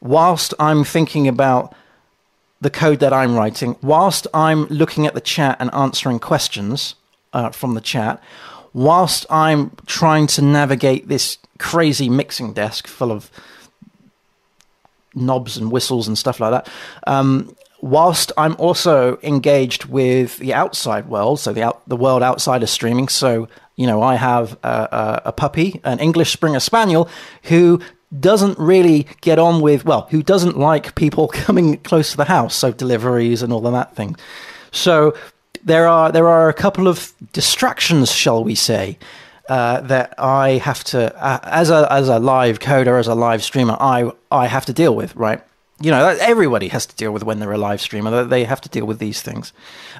whilst 0.00 0.54
I'm 0.58 0.84
thinking 0.84 1.28
about 1.28 1.74
the 2.60 2.70
code 2.70 3.00
that 3.00 3.12
I'm 3.12 3.36
writing, 3.36 3.76
whilst 3.82 4.26
I'm 4.32 4.64
looking 4.66 5.06
at 5.06 5.12
the 5.12 5.20
chat 5.20 5.58
and 5.60 5.72
answering 5.74 6.18
questions 6.18 6.94
uh, 7.34 7.50
from 7.50 7.74
the 7.74 7.82
chat, 7.82 8.22
whilst 8.72 9.26
I'm 9.28 9.72
trying 9.86 10.26
to 10.28 10.42
navigate 10.42 11.08
this 11.08 11.36
crazy 11.58 12.08
mixing 12.08 12.54
desk 12.54 12.86
full 12.86 13.12
of 13.12 13.30
knobs 15.14 15.56
and 15.56 15.70
whistles 15.70 16.08
and 16.08 16.16
stuff 16.16 16.40
like 16.40 16.50
that. 16.50 16.68
Um, 17.06 17.54
whilst 17.80 18.32
I'm 18.36 18.56
also 18.58 19.18
engaged 19.22 19.84
with 19.84 20.38
the 20.38 20.54
outside 20.54 21.08
world, 21.08 21.40
so 21.40 21.52
the 21.52 21.62
out, 21.62 21.88
the 21.88 21.96
world 21.96 22.22
outside 22.22 22.62
of 22.62 22.70
streaming. 22.70 23.08
So 23.08 23.48
you 23.76 23.86
know, 23.86 24.02
I 24.02 24.14
have 24.14 24.56
a, 24.62 24.68
a, 24.68 25.22
a 25.26 25.32
puppy, 25.32 25.80
an 25.84 25.98
English 25.98 26.32
Springer 26.32 26.60
Spaniel, 26.60 27.08
who 27.44 27.80
doesn't 28.20 28.58
really 28.58 29.06
get 29.20 29.38
on 29.38 29.60
with 29.60 29.84
well, 29.84 30.06
who 30.10 30.22
doesn't 30.22 30.56
like 30.56 30.94
people 30.94 31.28
coming 31.32 31.78
close 31.78 32.12
to 32.12 32.16
the 32.16 32.24
house, 32.24 32.54
so 32.54 32.72
deliveries 32.72 33.42
and 33.42 33.52
all 33.52 33.66
of 33.66 33.72
that 33.72 33.94
thing. 33.96 34.16
So 34.70 35.16
there 35.64 35.86
are 35.86 36.12
there 36.12 36.28
are 36.28 36.48
a 36.48 36.54
couple 36.54 36.88
of 36.88 37.12
distractions, 37.32 38.12
shall 38.12 38.44
we 38.44 38.54
say, 38.54 38.98
uh, 39.48 39.80
that 39.82 40.14
I 40.18 40.52
have 40.52 40.84
to, 40.84 41.14
uh, 41.22 41.38
as 41.42 41.70
a 41.70 41.86
as 41.92 42.08
a 42.08 42.18
live 42.18 42.60
coder, 42.60 42.98
as 42.98 43.06
a 43.06 43.14
live 43.14 43.42
streamer, 43.42 43.76
I 43.78 44.10
I 44.30 44.46
have 44.46 44.64
to 44.66 44.72
deal 44.72 44.94
with, 44.94 45.14
right? 45.16 45.42
You 45.80 45.90
know, 45.90 46.06
everybody 46.20 46.68
has 46.68 46.86
to 46.86 46.96
deal 46.96 47.12
with 47.12 47.24
when 47.24 47.40
they're 47.40 47.52
a 47.52 47.58
live 47.58 47.80
streamer. 47.80 48.24
They 48.24 48.44
have 48.44 48.60
to 48.62 48.68
deal 48.68 48.86
with 48.86 49.00
these 49.00 49.20
things, 49.20 49.52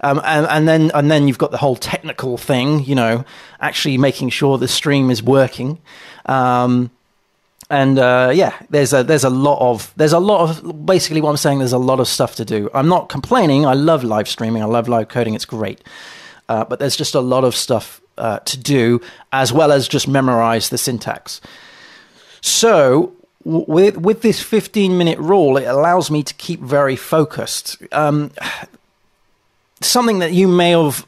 um, 0.02 0.20
and 0.24 0.46
and 0.46 0.66
then 0.66 0.90
and 0.94 1.10
then 1.10 1.28
you've 1.28 1.38
got 1.38 1.50
the 1.50 1.58
whole 1.58 1.76
technical 1.76 2.38
thing. 2.38 2.84
You 2.84 2.94
know, 2.94 3.24
actually 3.60 3.98
making 3.98 4.30
sure 4.30 4.56
the 4.56 4.68
stream 4.68 5.10
is 5.10 5.22
working. 5.22 5.78
Um, 6.26 6.90
and 7.70 7.98
uh, 7.98 8.30
yeah, 8.34 8.54
there's 8.70 8.92
a 8.92 9.02
there's 9.02 9.24
a 9.24 9.30
lot 9.30 9.58
of 9.60 9.92
there's 9.96 10.12
a 10.12 10.18
lot 10.18 10.48
of 10.48 10.86
basically 10.86 11.20
what 11.20 11.30
I'm 11.30 11.36
saying. 11.36 11.58
There's 11.58 11.72
a 11.72 11.78
lot 11.78 12.00
of 12.00 12.08
stuff 12.08 12.36
to 12.36 12.44
do. 12.44 12.70
I'm 12.72 12.88
not 12.88 13.08
complaining. 13.08 13.66
I 13.66 13.74
love 13.74 14.04
live 14.04 14.28
streaming. 14.28 14.62
I 14.62 14.66
love 14.66 14.88
live 14.88 15.08
coding. 15.08 15.34
It's 15.34 15.44
great, 15.44 15.82
uh, 16.48 16.64
but 16.64 16.78
there's 16.78 16.96
just 16.96 17.14
a 17.14 17.20
lot 17.20 17.44
of 17.44 17.54
stuff 17.54 18.00
uh, 18.18 18.38
to 18.40 18.58
do, 18.58 19.00
as 19.32 19.52
well 19.52 19.72
as 19.72 19.88
just 19.88 20.08
memorize 20.08 20.68
the 20.68 20.78
syntax. 20.78 21.40
So, 22.40 23.12
with 23.44 23.98
with 23.98 24.22
this 24.22 24.42
15 24.42 24.96
minute 24.96 25.18
rule, 25.18 25.56
it 25.56 25.64
allows 25.64 26.10
me 26.10 26.22
to 26.22 26.34
keep 26.34 26.60
very 26.60 26.96
focused. 26.96 27.76
Um, 27.92 28.30
something 29.80 30.20
that 30.20 30.32
you 30.32 30.48
may 30.48 30.70
have 30.70 31.06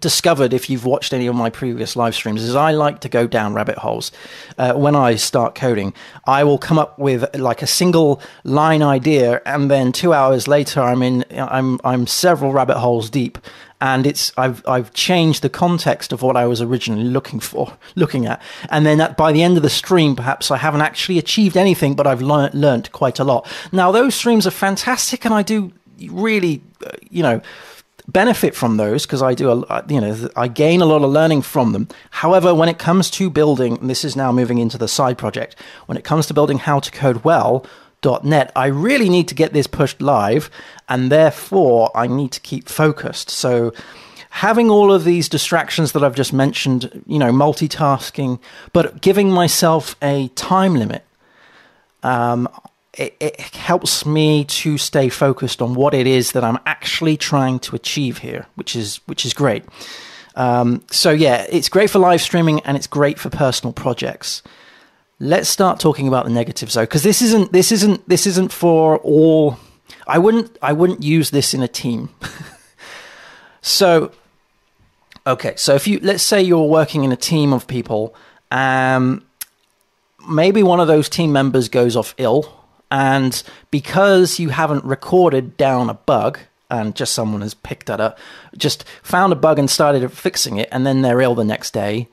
discovered 0.00 0.52
if 0.52 0.68
you've 0.68 0.84
watched 0.84 1.12
any 1.12 1.26
of 1.26 1.34
my 1.34 1.50
previous 1.50 1.96
live 1.96 2.14
streams 2.14 2.42
is 2.42 2.54
I 2.54 2.72
like 2.72 3.00
to 3.00 3.08
go 3.08 3.26
down 3.26 3.54
rabbit 3.54 3.78
holes. 3.78 4.12
Uh, 4.58 4.74
when 4.74 4.96
I 4.96 5.16
start 5.16 5.54
coding, 5.54 5.94
I 6.26 6.44
will 6.44 6.58
come 6.58 6.78
up 6.78 6.98
with 6.98 7.34
like 7.36 7.62
a 7.62 7.66
single 7.66 8.20
line 8.42 8.82
idea, 8.82 9.40
and 9.46 9.70
then 9.70 9.92
two 9.92 10.12
hours 10.12 10.48
later, 10.48 10.80
I'm 10.80 11.02
in 11.02 11.24
I'm 11.32 11.80
I'm 11.84 12.06
several 12.06 12.52
rabbit 12.52 12.78
holes 12.78 13.10
deep, 13.10 13.38
and 13.80 14.06
it's 14.06 14.32
I've 14.36 14.66
I've 14.66 14.92
changed 14.92 15.42
the 15.42 15.50
context 15.50 16.12
of 16.12 16.22
what 16.22 16.36
I 16.36 16.46
was 16.46 16.60
originally 16.60 17.04
looking 17.04 17.40
for, 17.40 17.76
looking 17.94 18.26
at, 18.26 18.42
and 18.70 18.84
then 18.84 19.00
at, 19.00 19.16
by 19.16 19.32
the 19.32 19.42
end 19.42 19.56
of 19.56 19.62
the 19.62 19.70
stream, 19.70 20.16
perhaps 20.16 20.50
I 20.50 20.56
haven't 20.56 20.82
actually 20.82 21.18
achieved 21.18 21.56
anything, 21.56 21.94
but 21.94 22.06
I've 22.06 22.22
learnt 22.22 22.54
learned 22.54 22.90
quite 22.92 23.18
a 23.18 23.24
lot. 23.24 23.46
Now 23.72 23.92
those 23.92 24.14
streams 24.14 24.46
are 24.46 24.52
fantastic, 24.52 25.24
and 25.24 25.34
I 25.34 25.42
do 25.42 25.72
really, 26.10 26.62
uh, 26.84 26.90
you 27.10 27.22
know 27.22 27.40
benefit 28.06 28.54
from 28.54 28.76
those 28.76 29.06
because 29.06 29.22
I 29.22 29.34
do 29.34 29.50
a, 29.50 29.84
you 29.88 30.00
know 30.00 30.28
I 30.36 30.48
gain 30.48 30.80
a 30.80 30.86
lot 30.86 31.02
of 31.02 31.10
learning 31.10 31.42
from 31.42 31.72
them. 31.72 31.88
However, 32.10 32.54
when 32.54 32.68
it 32.68 32.78
comes 32.78 33.10
to 33.12 33.30
building, 33.30 33.86
this 33.86 34.04
is 34.04 34.16
now 34.16 34.32
moving 34.32 34.58
into 34.58 34.78
the 34.78 34.88
side 34.88 35.18
project, 35.18 35.56
when 35.86 35.98
it 35.98 36.04
comes 36.04 36.26
to 36.26 36.34
building 36.34 36.58
how 36.58 36.80
to 36.80 36.90
code 36.90 37.24
well. 37.24 37.66
.net, 38.22 38.52
I 38.54 38.66
really 38.66 39.08
need 39.08 39.28
to 39.28 39.34
get 39.34 39.54
this 39.54 39.66
pushed 39.66 40.02
live, 40.02 40.50
and 40.90 41.10
therefore 41.10 41.90
I 41.94 42.06
need 42.06 42.32
to 42.32 42.40
keep 42.40 42.68
focused. 42.68 43.30
So, 43.30 43.72
having 44.28 44.68
all 44.68 44.92
of 44.92 45.04
these 45.04 45.26
distractions 45.26 45.92
that 45.92 46.04
I've 46.04 46.14
just 46.14 46.34
mentioned, 46.34 47.02
you 47.06 47.18
know, 47.18 47.32
multitasking, 47.32 48.40
but 48.74 49.00
giving 49.00 49.30
myself 49.30 49.96
a 50.02 50.28
time 50.34 50.74
limit, 50.74 51.02
um, 52.02 52.46
it, 52.96 53.16
it, 53.20 53.40
helps 53.40 54.06
me 54.06 54.44
to 54.44 54.78
stay 54.78 55.08
focused 55.08 55.60
on 55.60 55.74
what 55.74 55.94
it 55.94 56.06
is 56.06 56.32
that 56.32 56.44
I'm 56.44 56.58
actually 56.66 57.16
trying 57.16 57.58
to 57.60 57.76
achieve 57.76 58.18
here, 58.18 58.46
which 58.54 58.76
is 58.76 59.00
which 59.06 59.24
is 59.24 59.34
great. 59.34 59.64
Um, 60.36 60.82
so 60.90 61.10
yeah, 61.10 61.46
it's 61.48 61.68
great 61.68 61.90
for 61.90 61.98
live 61.98 62.20
streaming 62.20 62.60
and 62.60 62.76
it's 62.76 62.86
great 62.86 63.18
for 63.18 63.30
personal 63.30 63.72
projects. 63.72 64.42
Let's 65.20 65.48
start 65.48 65.80
talking 65.80 66.08
about 66.08 66.24
the 66.24 66.30
negatives 66.30 66.74
though, 66.74 66.82
because 66.82 67.02
this 67.02 67.22
isn't 67.22 67.52
this 67.52 67.72
isn't 67.72 68.08
this 68.08 68.26
isn't 68.26 68.52
for 68.52 68.98
all. 68.98 69.58
I 70.06 70.18
wouldn't 70.18 70.56
I 70.60 70.72
wouldn't 70.72 71.02
use 71.02 71.30
this 71.30 71.54
in 71.54 71.62
a 71.62 71.68
team. 71.68 72.10
so 73.62 74.12
okay, 75.26 75.54
so 75.56 75.74
if 75.74 75.86
you 75.86 76.00
let's 76.02 76.22
say 76.22 76.42
you're 76.42 76.68
working 76.68 77.04
in 77.04 77.12
a 77.12 77.16
team 77.16 77.52
of 77.52 77.66
people, 77.66 78.14
um, 78.50 79.24
maybe 80.28 80.62
one 80.62 80.80
of 80.80 80.86
those 80.86 81.08
team 81.08 81.32
members 81.32 81.68
goes 81.68 81.96
off 81.96 82.14
ill 82.18 82.53
and 82.94 83.42
because 83.72 84.38
you 84.38 84.50
haven't 84.50 84.84
recorded 84.84 85.56
down 85.56 85.90
a 85.90 85.94
bug, 85.94 86.38
and 86.70 86.94
just 86.94 87.12
someone 87.12 87.40
has 87.40 87.52
picked 87.52 87.86
that 87.86 88.00
up, 88.00 88.16
just 88.56 88.84
found 89.02 89.32
a 89.32 89.36
bug 89.36 89.58
and 89.58 89.68
started 89.68 90.08
fixing 90.12 90.58
it, 90.58 90.68
and 90.70 90.86
then 90.86 91.02
they're 91.02 91.20
ill 91.20 91.34
the 91.34 91.42
next 91.42 91.72
day, 91.72 92.08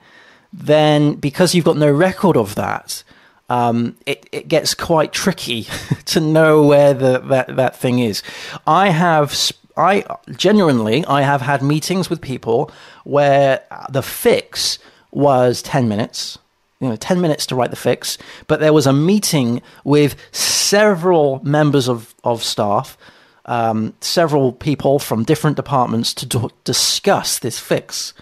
then 0.51 1.13
because 1.13 1.53
you've 1.53 1.65
got 1.65 1.77
no 1.77 1.91
record 1.91 2.35
of 2.35 2.55
that, 2.55 3.03
um, 3.47 3.95
it, 4.07 4.27
it 4.31 4.47
gets 4.47 4.73
quite 4.73 5.13
tricky 5.13 5.67
to 6.05 6.19
know 6.19 6.63
where 6.65 6.95
the, 6.95 7.19
that, 7.19 7.55
that 7.57 7.75
thing 7.75 7.99
is. 7.99 8.23
I 8.65 8.89
have, 8.89 9.51
I 9.77 10.03
genuinely, 10.31 11.05
I 11.05 11.21
have 11.21 11.41
had 11.41 11.61
meetings 11.61 12.09
with 12.09 12.21
people 12.21 12.71
where 13.03 13.61
the 13.91 14.01
fix 14.01 14.79
was 15.11 15.61
10 15.61 15.87
minutes 15.87 16.39
you 16.81 16.89
know 16.89 16.97
10 16.97 17.21
minutes 17.21 17.45
to 17.45 17.55
write 17.55 17.69
the 17.69 17.77
fix 17.77 18.17
but 18.47 18.59
there 18.59 18.73
was 18.73 18.85
a 18.85 18.93
meeting 18.93 19.61
with 19.85 20.15
several 20.31 21.39
members 21.43 21.87
of, 21.87 22.13
of 22.23 22.43
staff 22.43 22.97
um, 23.45 23.93
several 24.01 24.51
people 24.51 24.99
from 24.99 25.23
different 25.23 25.57
departments 25.57 26.13
to 26.15 26.25
do- 26.25 26.49
discuss 26.63 27.39
this 27.39 27.59
fix. 27.59 28.13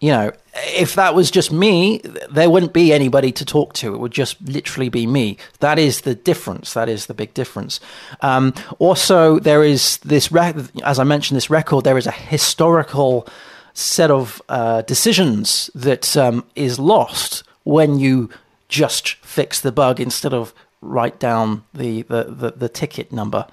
You 0.00 0.10
know 0.10 0.32
if 0.54 0.94
that 0.94 1.14
was 1.14 1.30
just 1.30 1.50
me 1.50 2.00
there 2.30 2.48
wouldn't 2.50 2.72
be 2.74 2.92
anybody 2.92 3.32
to 3.32 3.44
talk 3.44 3.72
to. 3.74 3.94
It 3.94 3.98
would 3.98 4.12
just 4.12 4.40
literally 4.42 4.90
be 4.90 5.06
me. 5.06 5.38
That 5.60 5.78
is 5.78 6.02
the 6.02 6.14
difference. 6.14 6.74
That 6.74 6.88
is 6.88 7.06
the 7.06 7.14
big 7.14 7.32
difference. 7.32 7.80
Um, 8.20 8.52
also 8.78 9.38
there 9.38 9.64
is 9.64 9.96
this 9.98 10.30
re- 10.30 10.54
as 10.84 10.98
i 10.98 11.04
mentioned 11.04 11.36
this 11.36 11.48
record 11.48 11.84
there 11.84 11.98
is 11.98 12.06
a 12.06 12.12
historical 12.12 13.26
set 13.74 14.10
of 14.10 14.40
uh, 14.48 14.82
decisions 14.82 15.68
that 15.74 16.16
um, 16.16 16.44
is 16.54 16.78
lost 16.78 17.42
when 17.64 17.98
you 17.98 18.30
just 18.68 19.16
fix 19.16 19.60
the 19.60 19.72
bug 19.72 20.00
instead 20.00 20.32
of 20.32 20.54
write 20.80 21.18
down 21.18 21.64
the, 21.74 22.02
the, 22.02 22.24
the, 22.24 22.50
the 22.56 22.68
ticket 22.68 23.12
number. 23.12 23.46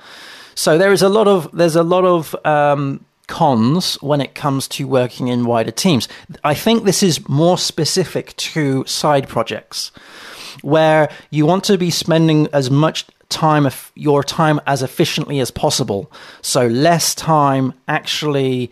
So 0.55 0.77
there 0.77 0.91
is 0.91 1.01
a 1.01 1.09
lot 1.09 1.27
of 1.27 1.49
there's 1.53 1.75
a 1.75 1.83
lot 1.83 2.05
of 2.05 2.35
um, 2.45 3.05
cons 3.27 3.95
when 4.01 4.21
it 4.21 4.35
comes 4.35 4.67
to 4.67 4.87
working 4.87 5.27
in 5.27 5.45
wider 5.45 5.71
teams. 5.71 6.07
I 6.43 6.53
think 6.53 6.83
this 6.83 7.01
is 7.01 7.27
more 7.27 7.57
specific 7.57 8.35
to 8.37 8.85
side 8.85 9.27
projects 9.27 9.91
where 10.61 11.09
you 11.29 11.45
want 11.45 11.63
to 11.63 11.77
be 11.77 11.89
spending 11.89 12.47
as 12.53 12.69
much 12.69 13.05
time 13.29 13.67
your 13.95 14.23
time 14.23 14.59
as 14.67 14.83
efficiently 14.83 15.39
as 15.39 15.49
possible. 15.49 16.11
So 16.41 16.67
less 16.67 17.15
time 17.15 17.73
actually 17.87 18.69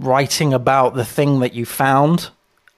writing 0.00 0.52
about 0.52 0.94
the 0.94 1.04
thing 1.04 1.40
that 1.40 1.54
you 1.54 1.66
found 1.66 2.30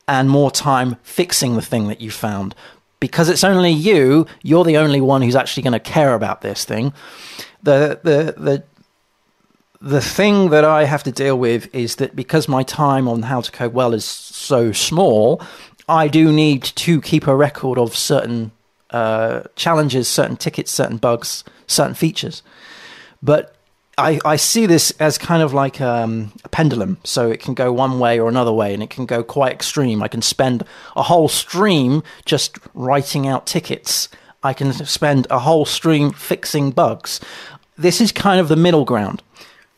and 0.09 0.29
more 0.29 0.51
time 0.51 0.97
fixing 1.03 1.55
the 1.55 1.63
thing 1.63 1.89
that 1.89 2.01
you 2.01 2.11
found. 2.11 2.55
Because 3.01 3.29
it's 3.29 3.45
only 3.45 3.71
you, 3.71 4.27
you're 4.43 4.65
the 4.65 4.77
only 4.77 5.01
one 5.01 5.23
who's 5.23 5.37
actually 5.37 5.63
going 5.63 5.73
to 5.73 5.81
care 5.81 6.15
about 6.15 6.41
this 6.43 6.65
thing. 6.65 6.93
The, 7.63 8.01
the, 8.03 8.35
the, 8.37 8.65
the 9.81 10.01
thing 10.01 10.51
that 10.51 10.65
I 10.65 10.85
have 10.85 11.03
to 11.05 11.13
deal 11.13 11.39
with 11.39 11.73
is 11.75 11.97
that 11.97 12.15
because 12.15 12.49
my 12.49 12.63
time 12.63 13.09
on 13.09 13.23
how 13.23 13.41
to 13.41 13.51
code 13.51 13.73
well 13.73 13.95
is 13.95 14.05
so 14.05 14.73
small, 14.73 15.41
I 15.89 16.09
do 16.09 16.33
need 16.33 16.63
to 16.63 17.01
keep 17.01 17.27
a 17.27 17.35
record 17.35 17.79
of 17.79 17.97
certain 17.97 18.53
uh, 18.91 19.43
challenges, 19.57 20.09
certain 20.09 20.37
tickets, 20.37 20.71
certain 20.71 20.99
bugs, 20.99 21.45
certain 21.67 21.95
features. 21.95 22.43
But 23.23 23.57
I, 23.99 24.19
I 24.25 24.37
see 24.37 24.67
this 24.67 24.91
as 24.93 25.19
kind 25.19 25.43
of 25.43 25.53
like 25.53 25.81
um, 25.81 26.33
a 26.45 26.49
pendulum. 26.49 26.99
So 27.05 27.31
it 27.31 27.41
can 27.41 27.55
go 27.55 27.73
one 27.73 27.99
way 27.99 28.19
or 28.19 28.29
another 28.29 28.53
way, 28.53 28.73
and 28.73 28.83
it 28.83 28.91
can 28.91 29.07
go 29.07 29.23
quite 29.23 29.53
extreme. 29.53 30.03
I 30.03 30.09
can 30.09 30.23
spend 30.23 30.65
a 30.97 31.03
whole 31.03 31.29
stream 31.29 32.03
just 32.25 32.59
writing 32.75 33.27
out 33.27 33.47
tickets. 33.47 34.09
I 34.43 34.55
can 34.55 34.73
spend 34.73 35.27
a 35.31 35.41
whole 35.41 35.65
stream 35.65 36.13
fixing 36.13 36.71
bugs. 36.71 37.21
This 37.77 38.01
is 38.01 38.13
kind 38.13 38.41
of 38.41 38.49
the 38.49 38.57
middle 38.57 38.85
ground. 38.85 39.23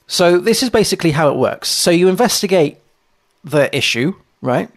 So 0.06 0.38
this 0.38 0.62
is 0.62 0.70
basically 0.70 1.12
how 1.12 1.30
it 1.30 1.36
works. 1.36 1.68
So 1.68 1.90
you 1.90 2.08
investigate 2.08 2.78
the 3.42 3.74
issue, 3.76 4.14
right? 4.40 4.70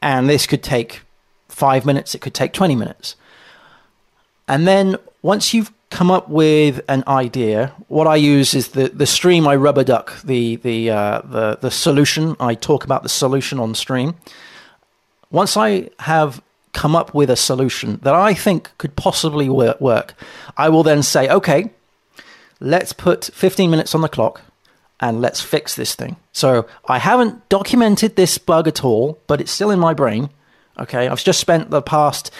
And 0.00 0.28
this 0.28 0.46
could 0.46 0.62
take 0.62 1.02
five 1.48 1.86
minutes, 1.86 2.14
it 2.14 2.20
could 2.20 2.34
take 2.34 2.52
20 2.52 2.74
minutes. 2.74 3.16
And 4.48 4.66
then 4.66 4.96
once 5.22 5.54
you've 5.54 5.72
come 5.94 6.10
up 6.10 6.28
with 6.28 6.80
an 6.88 7.04
idea, 7.06 7.72
what 7.86 8.08
I 8.08 8.16
use 8.16 8.52
is 8.52 8.70
the, 8.70 8.88
the 8.88 9.06
stream. 9.06 9.46
I 9.46 9.54
rubber 9.54 9.84
duck 9.84 10.20
the 10.22 10.56
the, 10.56 10.90
uh, 10.90 11.20
the 11.24 11.58
the 11.60 11.70
solution. 11.70 12.34
I 12.40 12.56
talk 12.56 12.84
about 12.84 13.04
the 13.04 13.08
solution 13.08 13.60
on 13.60 13.76
stream. 13.76 14.16
Once 15.30 15.56
I 15.56 15.90
have 16.00 16.42
come 16.72 16.96
up 16.96 17.14
with 17.14 17.30
a 17.30 17.36
solution 17.36 18.00
that 18.02 18.14
I 18.14 18.34
think 18.34 18.72
could 18.76 18.96
possibly 18.96 19.48
work, 19.48 20.14
I 20.56 20.68
will 20.68 20.82
then 20.82 21.04
say, 21.04 21.28
okay, 21.28 21.70
let's 22.58 22.92
put 22.92 23.26
15 23.32 23.70
minutes 23.70 23.94
on 23.94 24.00
the 24.00 24.08
clock 24.08 24.42
and 24.98 25.20
let's 25.20 25.40
fix 25.40 25.76
this 25.76 25.94
thing. 25.94 26.16
So 26.32 26.66
I 26.88 26.98
haven't 26.98 27.48
documented 27.48 28.16
this 28.16 28.36
bug 28.38 28.66
at 28.66 28.84
all, 28.84 29.20
but 29.28 29.40
it's 29.40 29.52
still 29.52 29.70
in 29.70 29.78
my 29.78 29.94
brain. 29.94 30.30
Okay, 30.76 31.06
I've 31.06 31.22
just 31.22 31.38
spent 31.38 31.70
the 31.70 31.82
past 31.82 32.32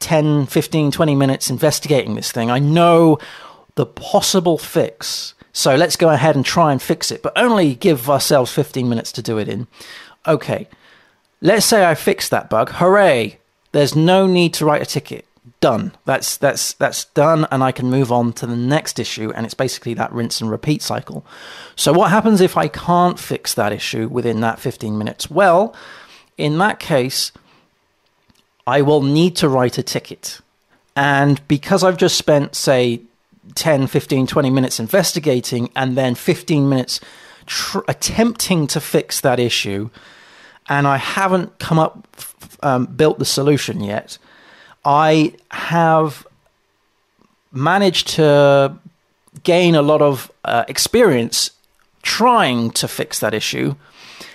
10, 0.00 0.46
15, 0.46 0.90
20 0.90 1.14
minutes 1.14 1.50
investigating 1.50 2.14
this 2.14 2.32
thing. 2.32 2.50
I 2.50 2.58
know 2.58 3.18
the 3.76 3.86
possible 3.86 4.58
fix. 4.58 5.34
So 5.52 5.74
let's 5.74 5.96
go 5.96 6.10
ahead 6.10 6.36
and 6.36 6.44
try 6.44 6.72
and 6.72 6.80
fix 6.80 7.10
it, 7.10 7.22
but 7.22 7.32
only 7.36 7.74
give 7.74 8.10
ourselves 8.10 8.52
15 8.52 8.88
minutes 8.88 9.12
to 9.12 9.22
do 9.22 9.38
it 9.38 9.48
in. 9.48 9.66
Okay, 10.26 10.68
let's 11.40 11.66
say 11.66 11.84
I 11.84 11.94
fixed 11.94 12.30
that 12.30 12.50
bug. 12.50 12.70
Hooray! 12.70 13.38
There's 13.72 13.96
no 13.96 14.26
need 14.26 14.54
to 14.54 14.64
write 14.64 14.82
a 14.82 14.86
ticket. 14.86 15.26
Done. 15.60 15.92
That's 16.04 16.36
that's 16.36 16.72
that's 16.74 17.04
done, 17.06 17.46
and 17.50 17.62
I 17.62 17.72
can 17.72 17.90
move 17.90 18.10
on 18.10 18.32
to 18.34 18.46
the 18.46 18.56
next 18.56 18.98
issue. 18.98 19.30
And 19.34 19.44
it's 19.44 19.54
basically 19.54 19.94
that 19.94 20.12
rinse 20.12 20.40
and 20.40 20.50
repeat 20.50 20.80
cycle. 20.82 21.24
So 21.76 21.92
what 21.92 22.10
happens 22.10 22.40
if 22.40 22.56
I 22.56 22.68
can't 22.68 23.18
fix 23.18 23.52
that 23.54 23.72
issue 23.72 24.08
within 24.08 24.40
that 24.40 24.58
15 24.58 24.96
minutes? 24.96 25.30
Well, 25.30 25.74
in 26.38 26.58
that 26.58 26.78
case, 26.78 27.32
I 28.70 28.82
will 28.82 29.02
need 29.02 29.34
to 29.36 29.48
write 29.48 29.78
a 29.78 29.82
ticket. 29.82 30.40
And 30.94 31.46
because 31.48 31.82
I've 31.82 31.96
just 31.96 32.16
spent, 32.16 32.54
say, 32.54 33.00
10, 33.56 33.88
15, 33.88 34.28
20 34.28 34.50
minutes 34.50 34.78
investigating 34.78 35.70
and 35.74 35.96
then 35.96 36.14
15 36.14 36.68
minutes 36.68 37.00
tr- 37.46 37.80
attempting 37.88 38.68
to 38.68 38.80
fix 38.80 39.20
that 39.22 39.40
issue, 39.40 39.90
and 40.68 40.86
I 40.86 40.98
haven't 40.98 41.58
come 41.58 41.80
up, 41.80 42.06
um, 42.62 42.86
built 42.86 43.18
the 43.18 43.24
solution 43.24 43.82
yet, 43.82 44.18
I 44.84 45.34
have 45.50 46.24
managed 47.50 48.06
to 48.10 48.76
gain 49.42 49.74
a 49.74 49.82
lot 49.82 50.00
of 50.00 50.30
uh, 50.44 50.64
experience 50.68 51.50
trying 52.02 52.70
to 52.72 52.86
fix 52.86 53.18
that 53.18 53.34
issue. 53.34 53.74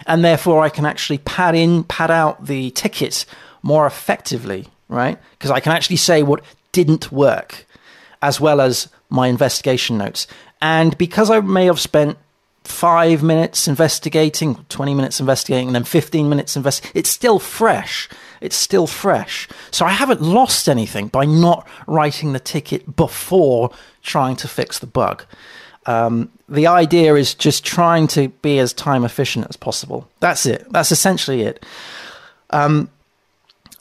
And 0.05 0.25
therefore, 0.25 0.61
I 0.61 0.67
can 0.67 0.85
actually 0.85 1.19
pad 1.19 1.55
in, 1.55 1.85
pad 1.85 2.11
out 2.11 2.47
the 2.47 2.71
ticket 2.71 3.25
more 3.65 3.87
effectively, 3.87 4.67
right? 4.87 5.17
Because 5.31 5.49
I 5.49 5.59
can 5.59 5.71
actually 5.71 5.95
say 5.95 6.21
what 6.21 6.43
didn't 6.71 7.11
work 7.11 7.65
as 8.21 8.39
well 8.39 8.61
as 8.61 8.89
my 9.09 9.27
investigation 9.27 9.97
notes. 9.97 10.27
And 10.61 10.95
because 10.99 11.31
I 11.31 11.39
may 11.41 11.65
have 11.65 11.79
spent 11.79 12.17
five 12.63 13.23
minutes 13.23 13.67
investigating, 13.67 14.63
20 14.69 14.93
minutes 14.93 15.19
investigating, 15.19 15.69
and 15.69 15.75
then 15.75 15.83
15 15.83 16.29
minutes 16.29 16.55
invest, 16.55 16.85
it's 16.93 17.09
still 17.09 17.39
fresh. 17.39 18.07
It's 18.39 18.55
still 18.55 18.85
fresh. 18.85 19.47
So 19.71 19.83
I 19.83 19.91
haven't 19.91 20.21
lost 20.21 20.69
anything 20.69 21.07
by 21.07 21.25
not 21.25 21.67
writing 21.87 22.33
the 22.33 22.39
ticket 22.39 22.95
before 22.95 23.71
trying 24.03 24.35
to 24.37 24.47
fix 24.47 24.77
the 24.77 24.87
bug. 24.87 25.25
Um, 25.87 26.31
the 26.47 26.67
idea 26.67 27.15
is 27.15 27.33
just 27.33 27.65
trying 27.65 28.05
to 28.09 28.29
be 28.29 28.59
as 28.59 28.73
time 28.73 29.03
efficient 29.03 29.47
as 29.49 29.55
possible. 29.55 30.07
That's 30.19 30.45
it. 30.45 30.67
That's 30.71 30.91
essentially 30.91 31.41
it. 31.41 31.65
Um, 32.51 32.89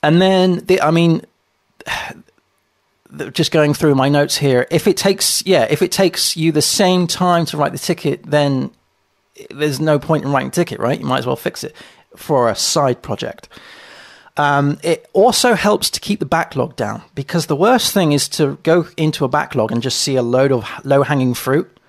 and 0.05 0.21
then, 0.21 0.57
the, 0.65 0.81
I 0.81 0.91
mean, 0.91 1.21
just 3.31 3.51
going 3.51 3.73
through 3.73 3.95
my 3.95 4.07
notes 4.07 4.37
here. 4.37 4.67
If 4.69 4.87
it 4.87 4.97
takes, 4.97 5.45
yeah, 5.45 5.65
if 5.69 5.81
it 5.81 5.91
takes 5.91 6.37
you 6.37 6.51
the 6.51 6.61
same 6.61 7.07
time 7.07 7.45
to 7.47 7.57
write 7.57 7.71
the 7.71 7.79
ticket, 7.79 8.23
then 8.23 8.71
there's 9.49 9.79
no 9.79 9.97
point 9.97 10.23
in 10.23 10.31
writing 10.31 10.49
a 10.49 10.51
ticket, 10.51 10.79
right? 10.79 10.99
You 10.99 11.05
might 11.05 11.19
as 11.19 11.25
well 11.25 11.35
fix 11.35 11.63
it 11.63 11.75
for 12.15 12.49
a 12.49 12.55
side 12.55 13.01
project. 13.01 13.49
Um, 14.37 14.77
it 14.83 15.09
also 15.13 15.55
helps 15.55 15.89
to 15.91 15.99
keep 15.99 16.19
the 16.19 16.25
backlog 16.25 16.75
down 16.75 17.01
because 17.15 17.47
the 17.47 17.55
worst 17.55 17.93
thing 17.93 18.11
is 18.11 18.27
to 18.29 18.59
go 18.61 18.87
into 18.97 19.25
a 19.25 19.29
backlog 19.29 19.71
and 19.71 19.81
just 19.81 19.99
see 19.99 20.17
a 20.17 20.21
load 20.21 20.51
of 20.51 20.69
low 20.85 21.01
hanging 21.03 21.33
fruit, 21.33 21.79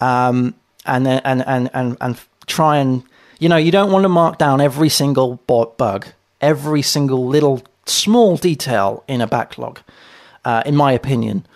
um, 0.00 0.54
and 0.84 1.06
then 1.06 1.22
and, 1.24 1.42
and 1.46 1.70
and 1.72 1.96
and 2.00 2.20
try 2.46 2.76
and 2.76 3.02
you 3.38 3.48
know 3.48 3.56
you 3.56 3.70
don't 3.70 3.90
want 3.90 4.04
to 4.04 4.10
mark 4.10 4.36
down 4.36 4.60
every 4.60 4.90
single 4.90 5.36
bug, 5.46 6.06
every 6.40 6.82
single 6.82 7.26
little 7.26 7.62
small 7.86 8.36
detail 8.36 9.04
in 9.08 9.20
a 9.20 9.26
backlog 9.26 9.80
uh, 10.44 10.62
in 10.64 10.76
my 10.76 10.92
opinion, 10.92 11.46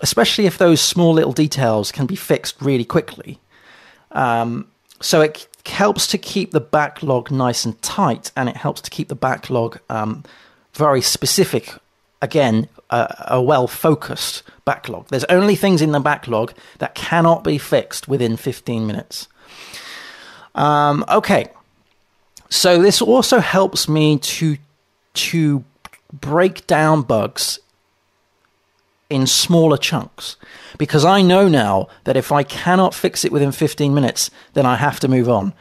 especially 0.00 0.46
if 0.46 0.58
those 0.58 0.80
small 0.80 1.12
little 1.14 1.32
details 1.32 1.92
can 1.92 2.06
be 2.06 2.16
fixed 2.16 2.60
really 2.60 2.84
quickly. 2.84 3.38
Um, 4.12 4.68
so 5.00 5.20
it 5.20 5.48
helps 5.66 6.06
to 6.08 6.18
keep 6.18 6.52
the 6.52 6.60
backlog 6.60 7.30
nice 7.30 7.64
and 7.64 7.80
tight, 7.82 8.30
and 8.36 8.48
it 8.48 8.56
helps 8.56 8.80
to 8.82 8.90
keep 8.90 9.08
the 9.08 9.14
backlog 9.14 9.78
um, 9.90 10.24
very 10.74 11.00
specific. 11.00 11.74
Again, 12.22 12.68
a 12.90 13.42
well 13.42 13.66
focused 13.66 14.42
backlog. 14.64 15.08
There's 15.08 15.24
only 15.24 15.54
things 15.54 15.82
in 15.82 15.92
the 15.92 16.00
backlog 16.00 16.54
that 16.78 16.94
cannot 16.94 17.44
be 17.44 17.58
fixed 17.58 18.08
within 18.08 18.36
15 18.36 18.86
minutes. 18.86 19.28
Um, 20.54 21.04
okay, 21.08 21.48
so 22.48 22.80
this 22.80 23.02
also 23.02 23.40
helps 23.40 23.88
me 23.88 24.18
to 24.18 24.58
to 25.14 25.64
break 26.12 26.66
down 26.66 27.02
bugs 27.02 27.58
in 29.08 29.26
smaller 29.26 29.76
chunks 29.76 30.36
because 30.78 31.04
I 31.04 31.22
know 31.22 31.48
now 31.48 31.88
that 32.04 32.16
if 32.16 32.32
I 32.32 32.42
cannot 32.42 32.94
fix 32.94 33.24
it 33.24 33.32
within 33.32 33.52
15 33.52 33.94
minutes, 33.94 34.30
then 34.54 34.66
I 34.66 34.76
have 34.76 35.00
to 35.00 35.08
move 35.08 35.28
on. 35.28 35.54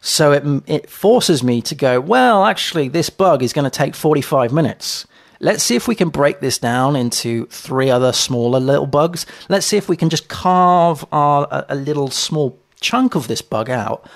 So 0.00 0.32
it, 0.32 0.44
it 0.66 0.90
forces 0.90 1.42
me 1.42 1.60
to 1.62 1.74
go, 1.74 2.00
well, 2.00 2.44
actually, 2.44 2.88
this 2.88 3.10
bug 3.10 3.42
is 3.42 3.52
going 3.52 3.64
to 3.64 3.70
take 3.70 3.94
45 3.94 4.52
minutes. 4.52 5.06
Let's 5.40 5.62
see 5.62 5.76
if 5.76 5.86
we 5.86 5.94
can 5.94 6.08
break 6.08 6.40
this 6.40 6.58
down 6.58 6.96
into 6.96 7.46
three 7.46 7.90
other 7.90 8.12
smaller 8.12 8.60
little 8.60 8.86
bugs. 8.86 9.26
Let's 9.48 9.66
see 9.66 9.76
if 9.76 9.88
we 9.88 9.96
can 9.96 10.08
just 10.08 10.28
carve 10.28 11.04
our, 11.12 11.46
a, 11.50 11.66
a 11.70 11.74
little 11.74 12.10
small 12.10 12.58
chunk 12.80 13.14
of 13.14 13.28
this 13.28 13.42
bug 13.42 13.68
out. 13.68 14.08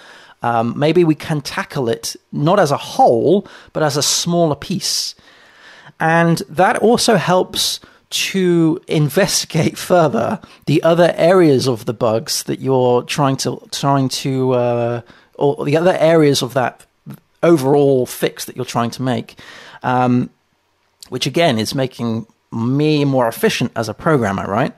Um, 0.42 0.78
maybe 0.78 1.04
we 1.04 1.14
can 1.14 1.40
tackle 1.40 1.88
it 1.88 2.16
not 2.32 2.58
as 2.58 2.70
a 2.70 2.76
whole, 2.76 3.46
but 3.72 3.82
as 3.82 3.96
a 3.96 4.02
smaller 4.02 4.56
piece. 4.56 5.14
And 5.98 6.38
that 6.48 6.78
also 6.78 7.16
helps 7.16 7.80
to 8.10 8.80
investigate 8.88 9.78
further 9.90 10.40
the 10.66 10.82
other 10.82 11.14
areas 11.16 11.68
of 11.68 11.84
the 11.84 11.94
bugs 11.94 12.42
that 12.44 12.60
you're 12.60 13.02
trying 13.02 13.36
to 13.36 13.62
trying 13.70 14.08
to 14.08 14.52
uh, 14.52 15.00
or 15.34 15.64
the 15.64 15.76
other 15.76 15.96
areas 15.98 16.42
of 16.42 16.54
that 16.54 16.86
overall 17.42 18.06
fix 18.06 18.44
that 18.44 18.56
you're 18.56 18.64
trying 18.64 18.90
to 18.90 19.02
make, 19.02 19.38
um, 19.82 20.30
which 21.08 21.26
again 21.26 21.58
is 21.58 21.74
making 21.74 22.26
me 22.52 23.04
more 23.04 23.28
efficient 23.28 23.72
as 23.76 23.88
a 23.88 23.94
programmer, 23.94 24.46
right? 24.46 24.74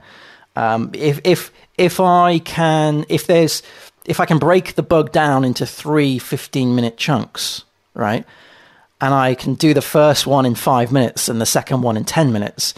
Um, 0.55 0.91
if 0.93 1.19
if 1.23 1.51
if 1.77 1.99
I 1.99 2.39
can 2.39 3.05
if 3.09 3.25
there's 3.27 3.63
if 4.05 4.19
I 4.19 4.25
can 4.25 4.39
break 4.39 4.75
the 4.75 4.83
bug 4.83 5.11
down 5.11 5.43
into 5.45 5.65
three 5.65 6.19
15 6.19 6.75
minute 6.75 6.97
chunks, 6.97 7.63
right? 7.93 8.25
And 8.99 9.13
I 9.13 9.35
can 9.35 9.55
do 9.55 9.73
the 9.73 9.81
first 9.81 10.25
one 10.25 10.45
in 10.45 10.55
five 10.55 10.91
minutes 10.91 11.27
and 11.27 11.41
the 11.41 11.45
second 11.45 11.81
one 11.81 11.97
in 11.97 12.05
10 12.05 12.31
minutes 12.31 12.73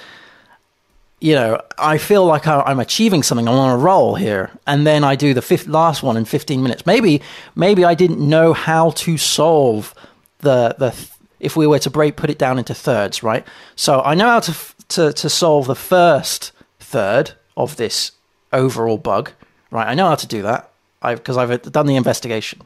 you 1.26 1.34
know, 1.34 1.60
I 1.78 1.98
feel 1.98 2.26
like 2.26 2.46
I'm 2.46 2.80
achieving 2.80 3.24
something. 3.24 3.48
I'm 3.48 3.56
on 3.56 3.72
a 3.72 3.82
roll 3.82 4.16
here, 4.16 4.52
and 4.68 4.86
then 4.86 5.04
I 5.04 5.16
do 5.16 5.34
the 5.34 5.42
fifth, 5.42 5.68
last 5.68 6.04
one 6.04 6.18
in 6.18 6.26
15 6.26 6.62
minutes. 6.62 6.86
Maybe, 6.86 7.22
maybe 7.56 7.84
I 7.86 7.96
didn't 7.96 8.20
know 8.20 8.54
how 8.54 8.92
to 8.92 9.18
solve 9.18 9.96
the 10.40 10.76
the 10.78 10.94
if 11.40 11.56
we 11.56 11.68
were 11.68 11.80
to 11.80 11.90
break 11.90 12.16
put 12.16 12.30
it 12.30 12.38
down 12.38 12.60
into 12.60 12.74
thirds, 12.74 13.24
right? 13.24 13.44
So 13.76 14.02
I 14.02 14.14
know 14.14 14.28
how 14.28 14.40
to 14.42 14.56
to 14.90 15.14
to 15.14 15.30
solve 15.30 15.68
the 15.68 15.76
first 15.76 16.52
third 16.80 17.32
of 17.56 17.78
this 17.78 18.12
overall 18.52 18.98
bug, 18.98 19.32
right? 19.72 19.88
I 19.88 19.96
know 19.96 20.08
how 20.08 20.16
to 20.16 20.28
do 20.28 20.42
that 20.44 20.70
because 21.14 21.38
I've, 21.38 21.52
I've 21.52 21.72
done 21.72 21.86
the 21.86 21.96
investigation. 21.96 22.62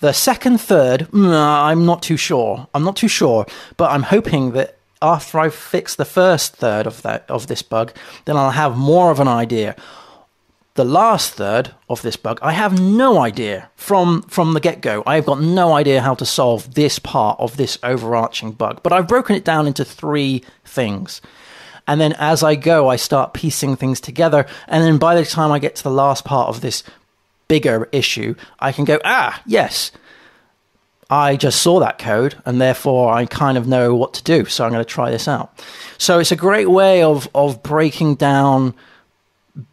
The 0.00 0.12
second 0.12 0.58
third, 0.58 1.08
mm, 1.10 1.32
I'm 1.34 1.86
not 1.86 2.02
too 2.02 2.16
sure. 2.16 2.66
I'm 2.74 2.84
not 2.84 2.96
too 2.96 3.08
sure, 3.08 3.46
but 3.76 3.90
I'm 3.90 4.02
hoping 4.02 4.52
that 4.52 4.76
after 5.00 5.38
I 5.38 5.48
fix 5.50 5.94
the 5.94 6.04
first 6.04 6.56
third 6.56 6.86
of 6.86 7.02
that 7.02 7.24
of 7.30 7.46
this 7.46 7.62
bug, 7.62 7.92
then 8.24 8.36
I'll 8.36 8.50
have 8.50 8.76
more 8.76 9.10
of 9.10 9.20
an 9.20 9.28
idea. 9.28 9.76
The 10.74 10.84
last 10.84 11.32
third 11.34 11.74
of 11.88 12.02
this 12.02 12.16
bug, 12.16 12.38
I 12.42 12.52
have 12.52 12.78
no 12.78 13.18
idea 13.18 13.70
from 13.76 14.22
from 14.22 14.52
the 14.52 14.60
get 14.60 14.82
go. 14.82 15.02
I've 15.06 15.24
got 15.24 15.40
no 15.40 15.72
idea 15.72 16.02
how 16.02 16.14
to 16.14 16.26
solve 16.26 16.74
this 16.74 16.98
part 16.98 17.40
of 17.40 17.56
this 17.56 17.78
overarching 17.82 18.52
bug, 18.52 18.82
but 18.82 18.92
I've 18.92 19.08
broken 19.08 19.34
it 19.36 19.44
down 19.44 19.66
into 19.66 19.84
three 19.84 20.44
things. 20.64 21.22
And 21.86 22.00
then 22.00 22.12
as 22.14 22.42
I 22.42 22.56
go, 22.56 22.88
I 22.88 22.96
start 22.96 23.32
piecing 23.32 23.76
things 23.76 24.00
together. 24.00 24.44
And 24.66 24.82
then 24.82 24.98
by 24.98 25.14
the 25.14 25.24
time 25.24 25.52
I 25.52 25.58
get 25.58 25.76
to 25.76 25.82
the 25.84 25.90
last 25.90 26.24
part 26.24 26.48
of 26.48 26.60
this 26.60 26.82
bigger 27.48 27.88
issue, 27.92 28.34
I 28.58 28.72
can 28.72 28.84
go, 28.84 28.98
ah, 29.04 29.42
yes, 29.46 29.92
I 31.08 31.36
just 31.36 31.62
saw 31.62 31.78
that 31.80 31.98
code 31.98 32.36
and 32.44 32.60
therefore 32.60 33.12
I 33.12 33.26
kind 33.26 33.56
of 33.56 33.68
know 33.68 33.94
what 33.94 34.14
to 34.14 34.24
do. 34.24 34.44
So 34.46 34.64
I'm 34.64 34.72
going 34.72 34.84
to 34.84 34.88
try 34.88 35.10
this 35.10 35.28
out. 35.28 35.52
So 35.98 36.18
it's 36.18 36.32
a 36.32 36.36
great 36.36 36.68
way 36.68 37.02
of, 37.02 37.28
of 37.34 37.62
breaking 37.62 38.16
down 38.16 38.74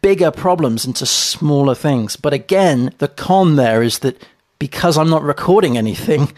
bigger 0.00 0.30
problems 0.30 0.84
into 0.84 1.06
smaller 1.06 1.74
things. 1.74 2.16
But 2.16 2.32
again, 2.32 2.94
the 2.98 3.08
con 3.08 3.56
there 3.56 3.82
is 3.82 4.00
that 4.00 4.22
because 4.58 4.96
I'm 4.96 5.10
not 5.10 5.22
recording 5.22 5.76
anything, 5.76 6.32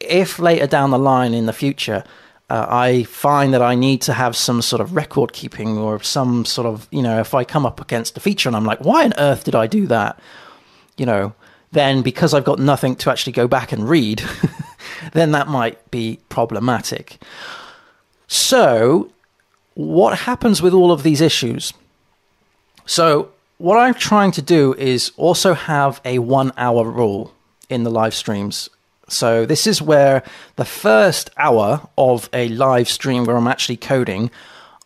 if 0.00 0.38
later 0.38 0.66
down 0.66 0.90
the 0.90 0.98
line 0.98 1.34
in 1.34 1.46
the 1.46 1.52
future, 1.52 2.02
uh, 2.48 2.66
I 2.68 3.02
find 3.04 3.52
that 3.54 3.62
I 3.62 3.74
need 3.74 4.02
to 4.02 4.12
have 4.12 4.36
some 4.36 4.62
sort 4.62 4.80
of 4.80 4.94
record 4.94 5.32
keeping 5.32 5.76
or 5.76 6.02
some 6.02 6.44
sort 6.44 6.66
of, 6.66 6.88
you 6.90 7.02
know, 7.02 7.20
if 7.20 7.34
I 7.34 7.44
come 7.44 7.66
up 7.66 7.80
against 7.80 8.16
a 8.16 8.20
feature 8.20 8.48
and 8.48 8.56
I'm 8.56 8.64
like, 8.64 8.80
why 8.80 9.04
on 9.04 9.14
earth 9.18 9.44
did 9.44 9.54
I 9.54 9.66
do 9.66 9.86
that? 9.88 10.18
You 10.96 11.06
know, 11.06 11.34
then 11.72 12.02
because 12.02 12.34
I've 12.34 12.44
got 12.44 12.58
nothing 12.58 12.96
to 12.96 13.10
actually 13.10 13.32
go 13.32 13.46
back 13.46 13.72
and 13.72 13.88
read, 13.88 14.22
then 15.12 15.32
that 15.32 15.48
might 15.48 15.90
be 15.90 16.18
problematic. 16.28 17.18
So, 18.28 19.10
what 19.74 20.20
happens 20.20 20.62
with 20.62 20.72
all 20.72 20.90
of 20.90 21.02
these 21.02 21.20
issues? 21.20 21.72
So, 22.86 23.30
what 23.58 23.78
I'm 23.78 23.94
trying 23.94 24.32
to 24.32 24.42
do 24.42 24.74
is 24.74 25.12
also 25.16 25.54
have 25.54 26.00
a 26.04 26.18
one 26.18 26.52
hour 26.56 26.84
rule 26.84 27.32
in 27.68 27.84
the 27.84 27.90
live 27.90 28.14
streams. 28.14 28.68
So, 29.08 29.46
this 29.46 29.66
is 29.66 29.80
where 29.82 30.22
the 30.56 30.64
first 30.64 31.30
hour 31.36 31.86
of 31.96 32.28
a 32.32 32.48
live 32.48 32.88
stream 32.88 33.24
where 33.24 33.36
I'm 33.36 33.48
actually 33.48 33.76
coding, 33.76 34.30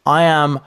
I 0.05 0.23
am 0.23 0.61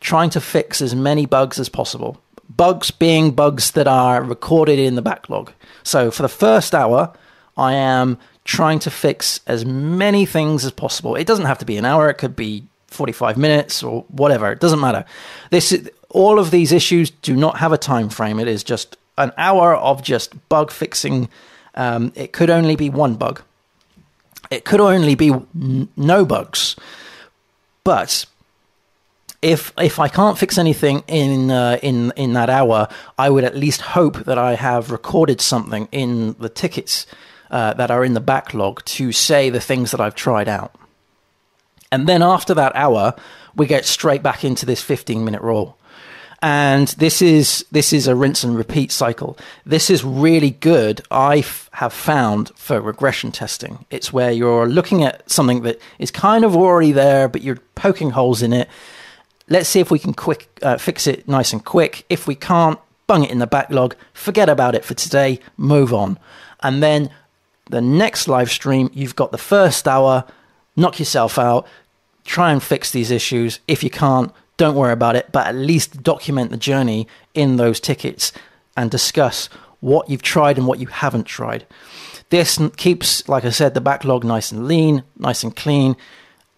trying 0.00 0.30
to 0.30 0.40
fix 0.40 0.80
as 0.80 0.94
many 0.94 1.26
bugs 1.26 1.58
as 1.58 1.68
possible 1.68 2.20
bugs 2.48 2.90
being 2.90 3.32
bugs 3.32 3.72
that 3.72 3.86
are 3.86 4.22
recorded 4.22 4.78
in 4.78 4.94
the 4.94 5.02
backlog. 5.02 5.52
So 5.82 6.10
for 6.10 6.22
the 6.22 6.28
first 6.28 6.74
hour, 6.74 7.12
I 7.56 7.74
am 7.74 8.18
trying 8.44 8.78
to 8.80 8.90
fix 8.90 9.40
as 9.46 9.64
many 9.64 10.26
things 10.26 10.64
as 10.64 10.72
possible. 10.72 11.16
It 11.16 11.26
doesn't 11.26 11.46
have 11.46 11.58
to 11.58 11.64
be 11.64 11.76
an 11.76 11.84
hour, 11.84 12.08
it 12.08 12.14
could 12.14 12.36
be 12.36 12.64
45 12.88 13.36
minutes 13.36 13.82
or 13.82 14.04
whatever. 14.08 14.50
It 14.52 14.60
doesn't 14.60 14.80
matter. 14.80 15.04
This 15.50 15.72
is, 15.72 15.90
all 16.10 16.38
of 16.38 16.50
these 16.50 16.72
issues 16.72 17.10
do 17.10 17.34
not 17.34 17.58
have 17.58 17.72
a 17.72 17.78
time 17.78 18.08
frame. 18.08 18.38
It 18.38 18.48
is 18.48 18.62
just 18.62 18.96
an 19.18 19.32
hour 19.36 19.74
of 19.74 20.02
just 20.02 20.48
bug 20.48 20.70
fixing. 20.70 21.28
Um, 21.74 22.12
it 22.14 22.32
could 22.32 22.50
only 22.50 22.76
be 22.76 22.90
one 22.90 23.16
bug. 23.16 23.42
It 24.50 24.64
could 24.64 24.80
only 24.80 25.14
be 25.14 25.30
n- 25.30 25.88
no 25.96 26.24
bugs. 26.24 26.76
But 27.82 28.26
if 29.44 29.72
if 29.78 29.98
I 29.98 30.08
can't 30.08 30.38
fix 30.38 30.58
anything 30.58 31.04
in 31.06 31.50
uh, 31.50 31.78
in 31.82 32.12
in 32.16 32.32
that 32.32 32.48
hour, 32.48 32.88
I 33.18 33.28
would 33.28 33.44
at 33.44 33.54
least 33.54 33.82
hope 33.82 34.24
that 34.24 34.38
I 34.38 34.54
have 34.54 34.90
recorded 34.90 35.40
something 35.40 35.86
in 35.92 36.34
the 36.38 36.48
tickets 36.48 37.06
uh, 37.50 37.74
that 37.74 37.90
are 37.90 38.04
in 38.04 38.14
the 38.14 38.20
backlog 38.20 38.84
to 38.86 39.12
say 39.12 39.50
the 39.50 39.60
things 39.60 39.90
that 39.90 40.00
I've 40.00 40.14
tried 40.14 40.48
out. 40.48 40.74
And 41.92 42.08
then 42.08 42.22
after 42.22 42.54
that 42.54 42.74
hour, 42.74 43.14
we 43.54 43.66
get 43.66 43.84
straight 43.84 44.22
back 44.22 44.44
into 44.44 44.66
this 44.66 44.82
15 44.82 45.24
minute 45.24 45.42
rule. 45.42 45.76
and 46.42 46.88
this 46.98 47.22
is 47.22 47.64
this 47.70 47.92
is 47.92 48.06
a 48.08 48.14
rinse 48.14 48.44
and 48.44 48.56
repeat 48.56 48.92
cycle. 48.92 49.36
This 49.66 49.90
is 49.90 50.02
really 50.04 50.50
good. 50.50 51.00
I 51.10 51.38
f- 51.38 51.70
have 51.72 51.92
found 51.92 52.50
for 52.56 52.80
regression 52.80 53.30
testing. 53.32 53.84
It's 53.90 54.12
where 54.12 54.32
you're 54.32 54.68
looking 54.68 55.04
at 55.04 55.30
something 55.30 55.62
that 55.62 55.78
is 55.98 56.10
kind 56.10 56.44
of 56.44 56.56
already 56.56 56.92
there, 56.92 57.28
but 57.28 57.42
you're 57.42 57.60
poking 57.74 58.10
holes 58.10 58.42
in 58.42 58.52
it. 58.52 58.68
Let's 59.48 59.68
see 59.68 59.80
if 59.80 59.90
we 59.90 59.98
can 59.98 60.14
quick 60.14 60.48
uh, 60.62 60.78
fix 60.78 61.06
it 61.06 61.28
nice 61.28 61.52
and 61.52 61.64
quick. 61.64 62.04
If 62.08 62.26
we 62.26 62.34
can't, 62.34 62.78
bung 63.06 63.24
it 63.24 63.30
in 63.30 63.38
the 63.38 63.46
backlog. 63.46 63.94
Forget 64.12 64.48
about 64.48 64.74
it 64.74 64.84
for 64.84 64.94
today. 64.94 65.40
Move 65.56 65.92
on, 65.92 66.18
and 66.62 66.82
then 66.82 67.10
the 67.70 67.80
next 67.80 68.28
live 68.28 68.50
stream, 68.50 68.90
you've 68.92 69.16
got 69.16 69.32
the 69.32 69.38
first 69.38 69.88
hour. 69.88 70.24
Knock 70.76 70.98
yourself 70.98 71.38
out. 71.38 71.66
Try 72.24 72.52
and 72.52 72.62
fix 72.62 72.90
these 72.90 73.10
issues. 73.10 73.60
If 73.68 73.84
you 73.84 73.90
can't, 73.90 74.32
don't 74.56 74.74
worry 74.74 74.92
about 74.92 75.16
it, 75.16 75.30
but 75.32 75.46
at 75.46 75.54
least 75.54 76.02
document 76.02 76.50
the 76.50 76.56
journey 76.56 77.06
in 77.32 77.56
those 77.56 77.80
tickets 77.80 78.32
and 78.76 78.90
discuss 78.90 79.48
what 79.80 80.08
you've 80.08 80.22
tried 80.22 80.56
and 80.58 80.66
what 80.66 80.78
you 80.78 80.86
haven't 80.86 81.24
tried. 81.24 81.66
This 82.30 82.58
keeps, 82.76 83.28
like 83.28 83.44
I 83.44 83.50
said, 83.50 83.74
the 83.74 83.80
backlog 83.80 84.24
nice 84.24 84.50
and 84.50 84.66
lean, 84.66 85.04
nice 85.18 85.44
and 85.44 85.54
clean, 85.54 85.96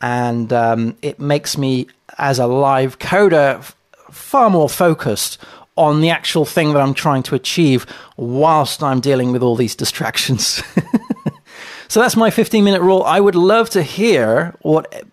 and 0.00 0.52
um, 0.52 0.96
it 1.02 1.18
makes 1.18 1.58
me, 1.58 1.88
as 2.18 2.38
a 2.38 2.46
live 2.46 2.98
coder, 2.98 3.62
far 4.10 4.50
more 4.50 4.68
focused 4.68 5.38
on 5.76 6.00
the 6.00 6.10
actual 6.10 6.44
thing 6.44 6.72
that 6.72 6.80
I'm 6.80 6.94
trying 6.94 7.22
to 7.24 7.34
achieve 7.34 7.86
whilst 8.16 8.82
I'm 8.82 9.00
dealing 9.00 9.32
with 9.32 9.42
all 9.42 9.56
these 9.56 9.76
distractions. 9.76 10.62
so 11.88 12.00
that's 12.00 12.16
my 12.16 12.30
15 12.30 12.64
minute 12.64 12.80
rule. 12.80 13.02
I 13.02 13.20
would 13.20 13.34
love 13.34 13.70
to 13.70 13.82
hear 13.82 14.54
what 14.62 15.04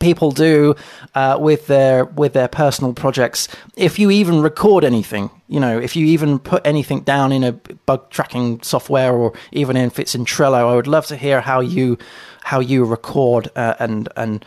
people 0.00 0.32
do 0.32 0.74
uh, 1.14 1.36
with 1.38 1.68
their 1.68 2.06
with 2.06 2.32
their 2.32 2.48
personal 2.48 2.92
projects. 2.92 3.46
If 3.76 3.98
you 3.98 4.10
even 4.10 4.40
record 4.42 4.82
anything, 4.82 5.30
you 5.46 5.60
know, 5.60 5.78
if 5.78 5.94
you 5.94 6.06
even 6.06 6.40
put 6.40 6.66
anything 6.66 7.02
down 7.02 7.30
in 7.30 7.44
a 7.44 7.52
bug 7.52 8.10
tracking 8.10 8.60
software, 8.62 9.12
or 9.12 9.32
even 9.52 9.76
if 9.76 10.00
it's 10.00 10.14
in 10.14 10.24
Trello, 10.24 10.68
I 10.68 10.74
would 10.74 10.88
love 10.88 11.06
to 11.06 11.16
hear 11.16 11.40
how 11.40 11.60
you 11.60 11.98
how 12.42 12.58
you 12.58 12.84
record 12.84 13.48
uh, 13.54 13.74
and 13.78 14.08
and 14.16 14.44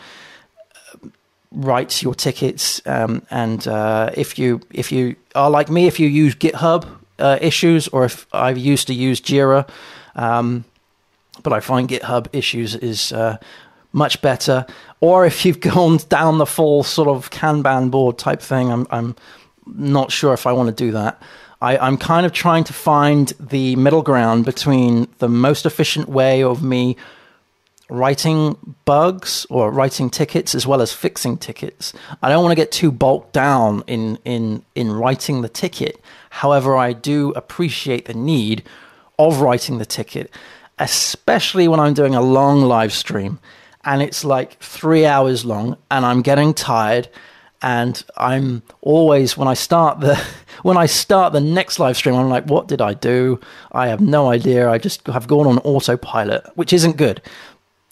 write 1.53 2.01
your 2.01 2.15
tickets. 2.15 2.81
Um, 2.85 3.21
and 3.29 3.65
uh, 3.67 4.11
if 4.15 4.37
you 4.37 4.61
if 4.71 4.91
you 4.91 5.15
are 5.35 5.49
like 5.49 5.69
me, 5.69 5.87
if 5.87 5.99
you 5.99 6.07
use 6.07 6.35
GitHub 6.35 6.87
uh, 7.19 7.37
issues, 7.41 7.87
or 7.89 8.05
if 8.05 8.27
I've 8.33 8.57
used 8.57 8.87
to 8.87 8.93
use 8.93 9.21
Jira. 9.21 9.69
Um, 10.15 10.65
but 11.41 11.53
I 11.53 11.59
find 11.59 11.89
GitHub 11.89 12.27
issues 12.31 12.75
is 12.75 13.11
uh, 13.11 13.37
much 13.91 14.21
better. 14.21 14.65
Or 14.99 15.25
if 15.25 15.45
you've 15.45 15.59
gone 15.73 15.97
down 16.09 16.37
the 16.37 16.45
full 16.45 16.83
sort 16.83 17.07
of 17.07 17.29
Kanban 17.31 17.91
board 17.91 18.17
type 18.17 18.41
thing, 18.41 18.71
I'm, 18.71 18.87
I'm 18.91 19.15
not 19.65 20.11
sure 20.11 20.33
if 20.33 20.45
I 20.45 20.51
want 20.51 20.67
to 20.67 20.75
do 20.75 20.91
that. 20.91 21.21
I, 21.61 21.77
I'm 21.77 21.97
kind 21.97 22.25
of 22.25 22.33
trying 22.33 22.65
to 22.65 22.73
find 22.73 23.29
the 23.39 23.75
middle 23.77 24.01
ground 24.01 24.45
between 24.45 25.07
the 25.19 25.29
most 25.29 25.65
efficient 25.65 26.09
way 26.09 26.43
of 26.43 26.61
me 26.61 26.97
writing 27.89 28.75
bugs 28.85 29.45
or 29.49 29.71
writing 29.71 30.09
tickets 30.09 30.55
as 30.55 30.65
well 30.65 30.81
as 30.81 30.93
fixing 30.93 31.37
tickets. 31.37 31.93
I 32.21 32.29
don't 32.29 32.43
want 32.43 32.51
to 32.51 32.55
get 32.55 32.71
too 32.71 32.91
bulked 32.91 33.33
down 33.33 33.83
in 33.87 34.17
in 34.25 34.63
in 34.75 34.91
writing 34.91 35.41
the 35.41 35.49
ticket. 35.49 35.99
However, 36.29 36.75
I 36.75 36.93
do 36.93 37.31
appreciate 37.35 38.05
the 38.05 38.13
need 38.13 38.63
of 39.19 39.41
writing 39.41 39.77
the 39.77 39.85
ticket, 39.85 40.33
especially 40.79 41.67
when 41.67 41.79
I'm 41.79 41.93
doing 41.93 42.15
a 42.15 42.21
long 42.21 42.61
live 42.61 42.93
stream 42.93 43.39
and 43.85 44.01
it's 44.01 44.23
like 44.23 44.59
three 44.59 45.05
hours 45.05 45.45
long, 45.45 45.77
and 45.91 46.05
I'm 46.05 46.21
getting 46.21 46.53
tired. 46.53 47.09
And 47.61 48.03
I'm 48.17 48.61
always 48.81 49.37
when 49.37 49.47
I 49.47 49.53
start 49.53 50.01
the 50.01 50.21
when 50.63 50.77
I 50.77 50.85
start 50.85 51.33
the 51.33 51.41
next 51.41 51.79
live 51.79 51.95
stream, 51.97 52.15
I'm 52.15 52.29
like, 52.29 52.45
what 52.45 52.67
did 52.67 52.81
I 52.81 52.93
do? 52.93 53.39
I 53.71 53.87
have 53.87 54.01
no 54.01 54.29
idea. 54.29 54.69
I 54.69 54.77
just 54.77 55.07
have 55.07 55.27
gone 55.27 55.47
on 55.47 55.59
autopilot, 55.59 56.45
which 56.55 56.73
isn't 56.73 56.97
good. 56.97 57.21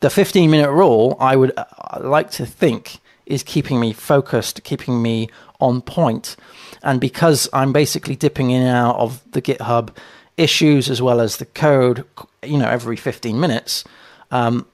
The 0.01 0.09
15 0.09 0.51
minute 0.51 0.71
rule, 0.71 1.15
I 1.19 1.35
would 1.35 1.53
uh, 1.55 1.65
like 2.01 2.31
to 2.31 2.45
think, 2.45 2.99
is 3.25 3.43
keeping 3.43 3.79
me 3.79 3.93
focused, 3.93 4.63
keeping 4.63 5.01
me 5.01 5.29
on 5.59 5.81
point. 5.81 6.35
And 6.83 6.99
because 6.99 7.47
I'm 7.53 7.71
basically 7.71 8.15
dipping 8.15 8.51
in 8.51 8.63
and 8.63 8.75
out 8.75 8.97
of 8.97 9.21
the 9.31 9.41
GitHub 9.41 9.95
issues 10.37 10.89
as 10.89 11.01
well 11.01 11.21
as 11.21 11.37
the 11.37 11.45
code, 11.45 12.03
you 12.43 12.57
know, 12.57 12.67
every 12.67 12.95
15 12.95 13.39
minutes, 13.39 13.83
um, 14.31 14.65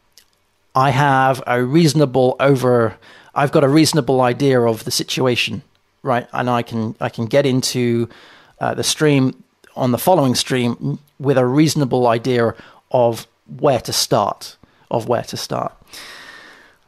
I 0.74 0.92
have 0.92 1.44
a 1.46 1.64
reasonable 1.64 2.36
over 2.40 2.98
I've 3.38 3.52
got 3.52 3.64
a 3.64 3.70
reasonable 3.70 4.22
idea 4.22 4.60
of 4.62 4.84
the 4.84 4.92
situation, 4.92 5.62
right? 6.02 6.28
And 6.34 6.50
I 6.50 6.64
can 6.64 6.96
I 7.00 7.10
can 7.10 7.28
get 7.28 7.46
into 7.46 8.10
uh, 8.60 8.74
the 8.74 8.84
stream 8.84 9.44
on 9.76 9.92
the 9.92 10.00
following 10.00 10.34
stream 10.34 10.98
with 11.20 11.38
a 11.38 11.46
reasonable 11.46 12.08
idea 12.08 12.56
of 12.92 13.28
where 13.60 13.80
to 13.82 13.94
start, 13.94 14.58
of 14.90 15.08
where 15.08 15.24
to 15.24 15.38
start. 15.38 15.74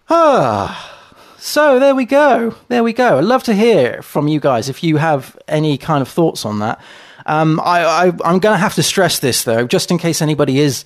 Ah, 0.09 0.99
so 1.37 1.79
there 1.79 1.95
we 1.95 2.05
go. 2.05 2.55
There 2.67 2.83
we 2.83 2.93
go. 2.93 3.17
I'd 3.17 3.23
love 3.23 3.43
to 3.43 3.53
hear 3.53 4.01
from 4.01 4.27
you 4.27 4.39
guys 4.39 4.69
if 4.69 4.83
you 4.83 4.97
have 4.97 5.37
any 5.47 5.77
kind 5.77 6.01
of 6.01 6.07
thoughts 6.07 6.45
on 6.45 6.59
that. 6.59 6.81
Um, 7.25 7.59
I, 7.63 8.05
I'm 8.23 8.39
going 8.39 8.55
to 8.55 8.57
have 8.57 8.75
to 8.75 8.83
stress 8.83 9.19
this 9.19 9.43
though, 9.43 9.67
just 9.67 9.91
in 9.91 9.97
case 9.97 10.21
anybody 10.21 10.59
is 10.59 10.83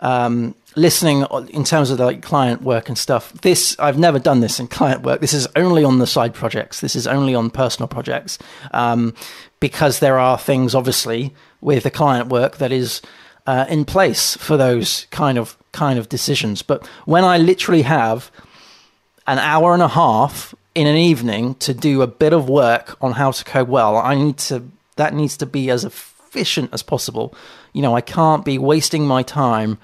um, 0.00 0.54
listening 0.76 1.24
in 1.50 1.64
terms 1.64 1.90
of 1.90 1.98
like 2.00 2.22
client 2.22 2.62
work 2.62 2.88
and 2.88 2.98
stuff. 2.98 3.32
This 3.42 3.76
I've 3.78 3.98
never 3.98 4.18
done 4.18 4.40
this 4.40 4.58
in 4.58 4.66
client 4.66 5.02
work. 5.02 5.20
This 5.20 5.32
is 5.32 5.46
only 5.56 5.84
on 5.84 5.98
the 5.98 6.06
side 6.06 6.34
projects. 6.34 6.80
This 6.80 6.96
is 6.96 7.06
only 7.06 7.34
on 7.34 7.50
personal 7.50 7.88
projects 7.88 8.38
um, 8.72 9.14
because 9.60 10.00
there 10.00 10.18
are 10.18 10.38
things 10.38 10.74
obviously 10.74 11.34
with 11.60 11.84
the 11.84 11.90
client 11.90 12.28
work 12.28 12.58
that 12.58 12.72
is 12.72 13.00
uh, 13.46 13.66
in 13.68 13.84
place 13.84 14.36
for 14.36 14.56
those 14.56 15.06
kind 15.10 15.38
of 15.38 15.56
kind 15.74 15.98
of 15.98 16.08
decisions. 16.08 16.62
But 16.62 16.86
when 17.04 17.24
I 17.24 17.36
literally 17.36 17.82
have 17.82 18.30
an 19.26 19.38
hour 19.38 19.74
and 19.74 19.82
a 19.82 19.88
half 19.88 20.54
in 20.74 20.86
an 20.86 20.96
evening 20.96 21.56
to 21.56 21.74
do 21.74 22.00
a 22.00 22.06
bit 22.06 22.32
of 22.32 22.48
work 22.48 22.96
on 23.02 23.12
how 23.12 23.32
to 23.32 23.44
code 23.44 23.68
well, 23.68 23.98
I 23.98 24.14
need 24.14 24.38
to 24.38 24.70
that 24.96 25.12
needs 25.12 25.36
to 25.38 25.46
be 25.46 25.70
as 25.70 25.84
efficient 25.84 26.70
as 26.72 26.82
possible. 26.82 27.34
You 27.72 27.82
know, 27.82 27.94
I 27.94 28.00
can't 28.00 28.44
be 28.44 28.58
wasting 28.58 29.06
my 29.06 29.22
time 29.22 29.78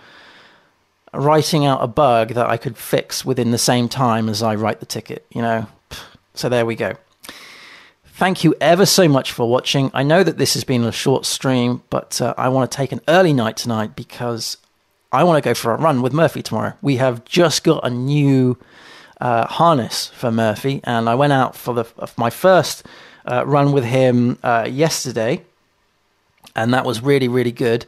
writing 1.12 1.66
out 1.66 1.82
a 1.82 1.88
bug 1.88 2.30
that 2.30 2.48
I 2.48 2.56
could 2.56 2.76
fix 2.78 3.24
within 3.24 3.50
the 3.50 3.58
same 3.58 3.88
time 3.88 4.28
as 4.28 4.42
I 4.42 4.54
write 4.54 4.80
the 4.80 4.86
ticket, 4.86 5.26
you 5.30 5.42
know. 5.42 5.66
So 6.34 6.48
there 6.48 6.64
we 6.64 6.76
go. 6.76 6.92
Thank 8.04 8.44
you 8.44 8.54
ever 8.60 8.86
so 8.86 9.08
much 9.08 9.32
for 9.32 9.48
watching. 9.48 9.90
I 9.94 10.02
know 10.02 10.22
that 10.22 10.38
this 10.38 10.54
has 10.54 10.62
been 10.62 10.84
a 10.84 10.92
short 10.92 11.24
stream, 11.24 11.82
but 11.90 12.20
uh, 12.20 12.34
I 12.36 12.50
want 12.50 12.70
to 12.70 12.76
take 12.76 12.92
an 12.92 13.00
early 13.08 13.32
night 13.32 13.56
tonight 13.56 13.96
because 13.96 14.58
I 15.12 15.24
want 15.24 15.42
to 15.42 15.48
go 15.48 15.54
for 15.54 15.72
a 15.72 15.76
run 15.76 16.02
with 16.02 16.12
Murphy 16.12 16.42
tomorrow. 16.42 16.74
We 16.82 16.96
have 16.96 17.24
just 17.24 17.64
got 17.64 17.84
a 17.84 17.90
new 17.90 18.56
uh, 19.20 19.46
harness 19.46 20.08
for 20.08 20.30
Murphy, 20.30 20.80
and 20.84 21.08
I 21.08 21.14
went 21.14 21.32
out 21.32 21.56
for 21.56 21.74
the 21.74 21.84
for 21.84 22.08
my 22.16 22.30
first 22.30 22.86
uh, 23.26 23.44
run 23.46 23.72
with 23.72 23.84
him 23.84 24.38
uh, 24.42 24.68
yesterday, 24.70 25.42
and 26.54 26.72
that 26.74 26.84
was 26.84 27.02
really 27.02 27.28
really 27.28 27.52
good 27.52 27.86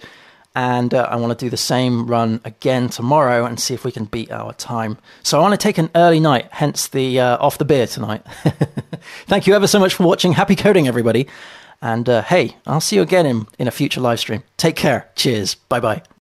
and 0.55 0.93
uh, 0.93 1.09
I 1.11 1.17
want 1.17 1.37
to 1.39 1.45
do 1.45 1.51
the 1.51 1.57
same 1.57 2.07
run 2.07 2.41
again 2.45 2.89
tomorrow 2.89 3.47
and 3.47 3.59
see 3.59 3.75
if 3.75 3.85
we 3.85 3.93
can 3.93 4.05
beat 4.05 4.31
our 4.31 4.53
time. 4.53 4.99
So 5.23 5.39
I 5.39 5.43
want 5.43 5.53
to 5.53 5.59
take 5.59 5.79
an 5.79 5.91
early 5.95 6.21
night, 6.21 6.49
hence 6.51 6.89
the 6.89 7.21
uh, 7.21 7.39
off 7.39 7.59
the 7.59 7.65
beer 7.65 7.87
tonight. 7.87 8.23
Thank 9.27 9.47
you 9.47 9.55
ever 9.55 9.67
so 9.67 9.79
much 9.79 9.95
for 9.95 10.05
watching. 10.05 10.33
Happy 10.33 10.57
coding, 10.57 10.87
everybody. 10.89 11.27
And 11.81 12.09
uh, 12.09 12.23
hey, 12.23 12.57
I'll 12.67 12.81
see 12.81 12.97
you 12.97 13.03
again 13.03 13.27
in, 13.27 13.47
in 13.59 13.67
a 13.67 13.73
future 13.73 14.01
live 14.01 14.21
stream. 14.21 14.43
Take 14.57 14.77
care. 14.77 15.11
Cheers. 15.17 15.55
Bye 15.55 15.81
bye. 15.81 16.03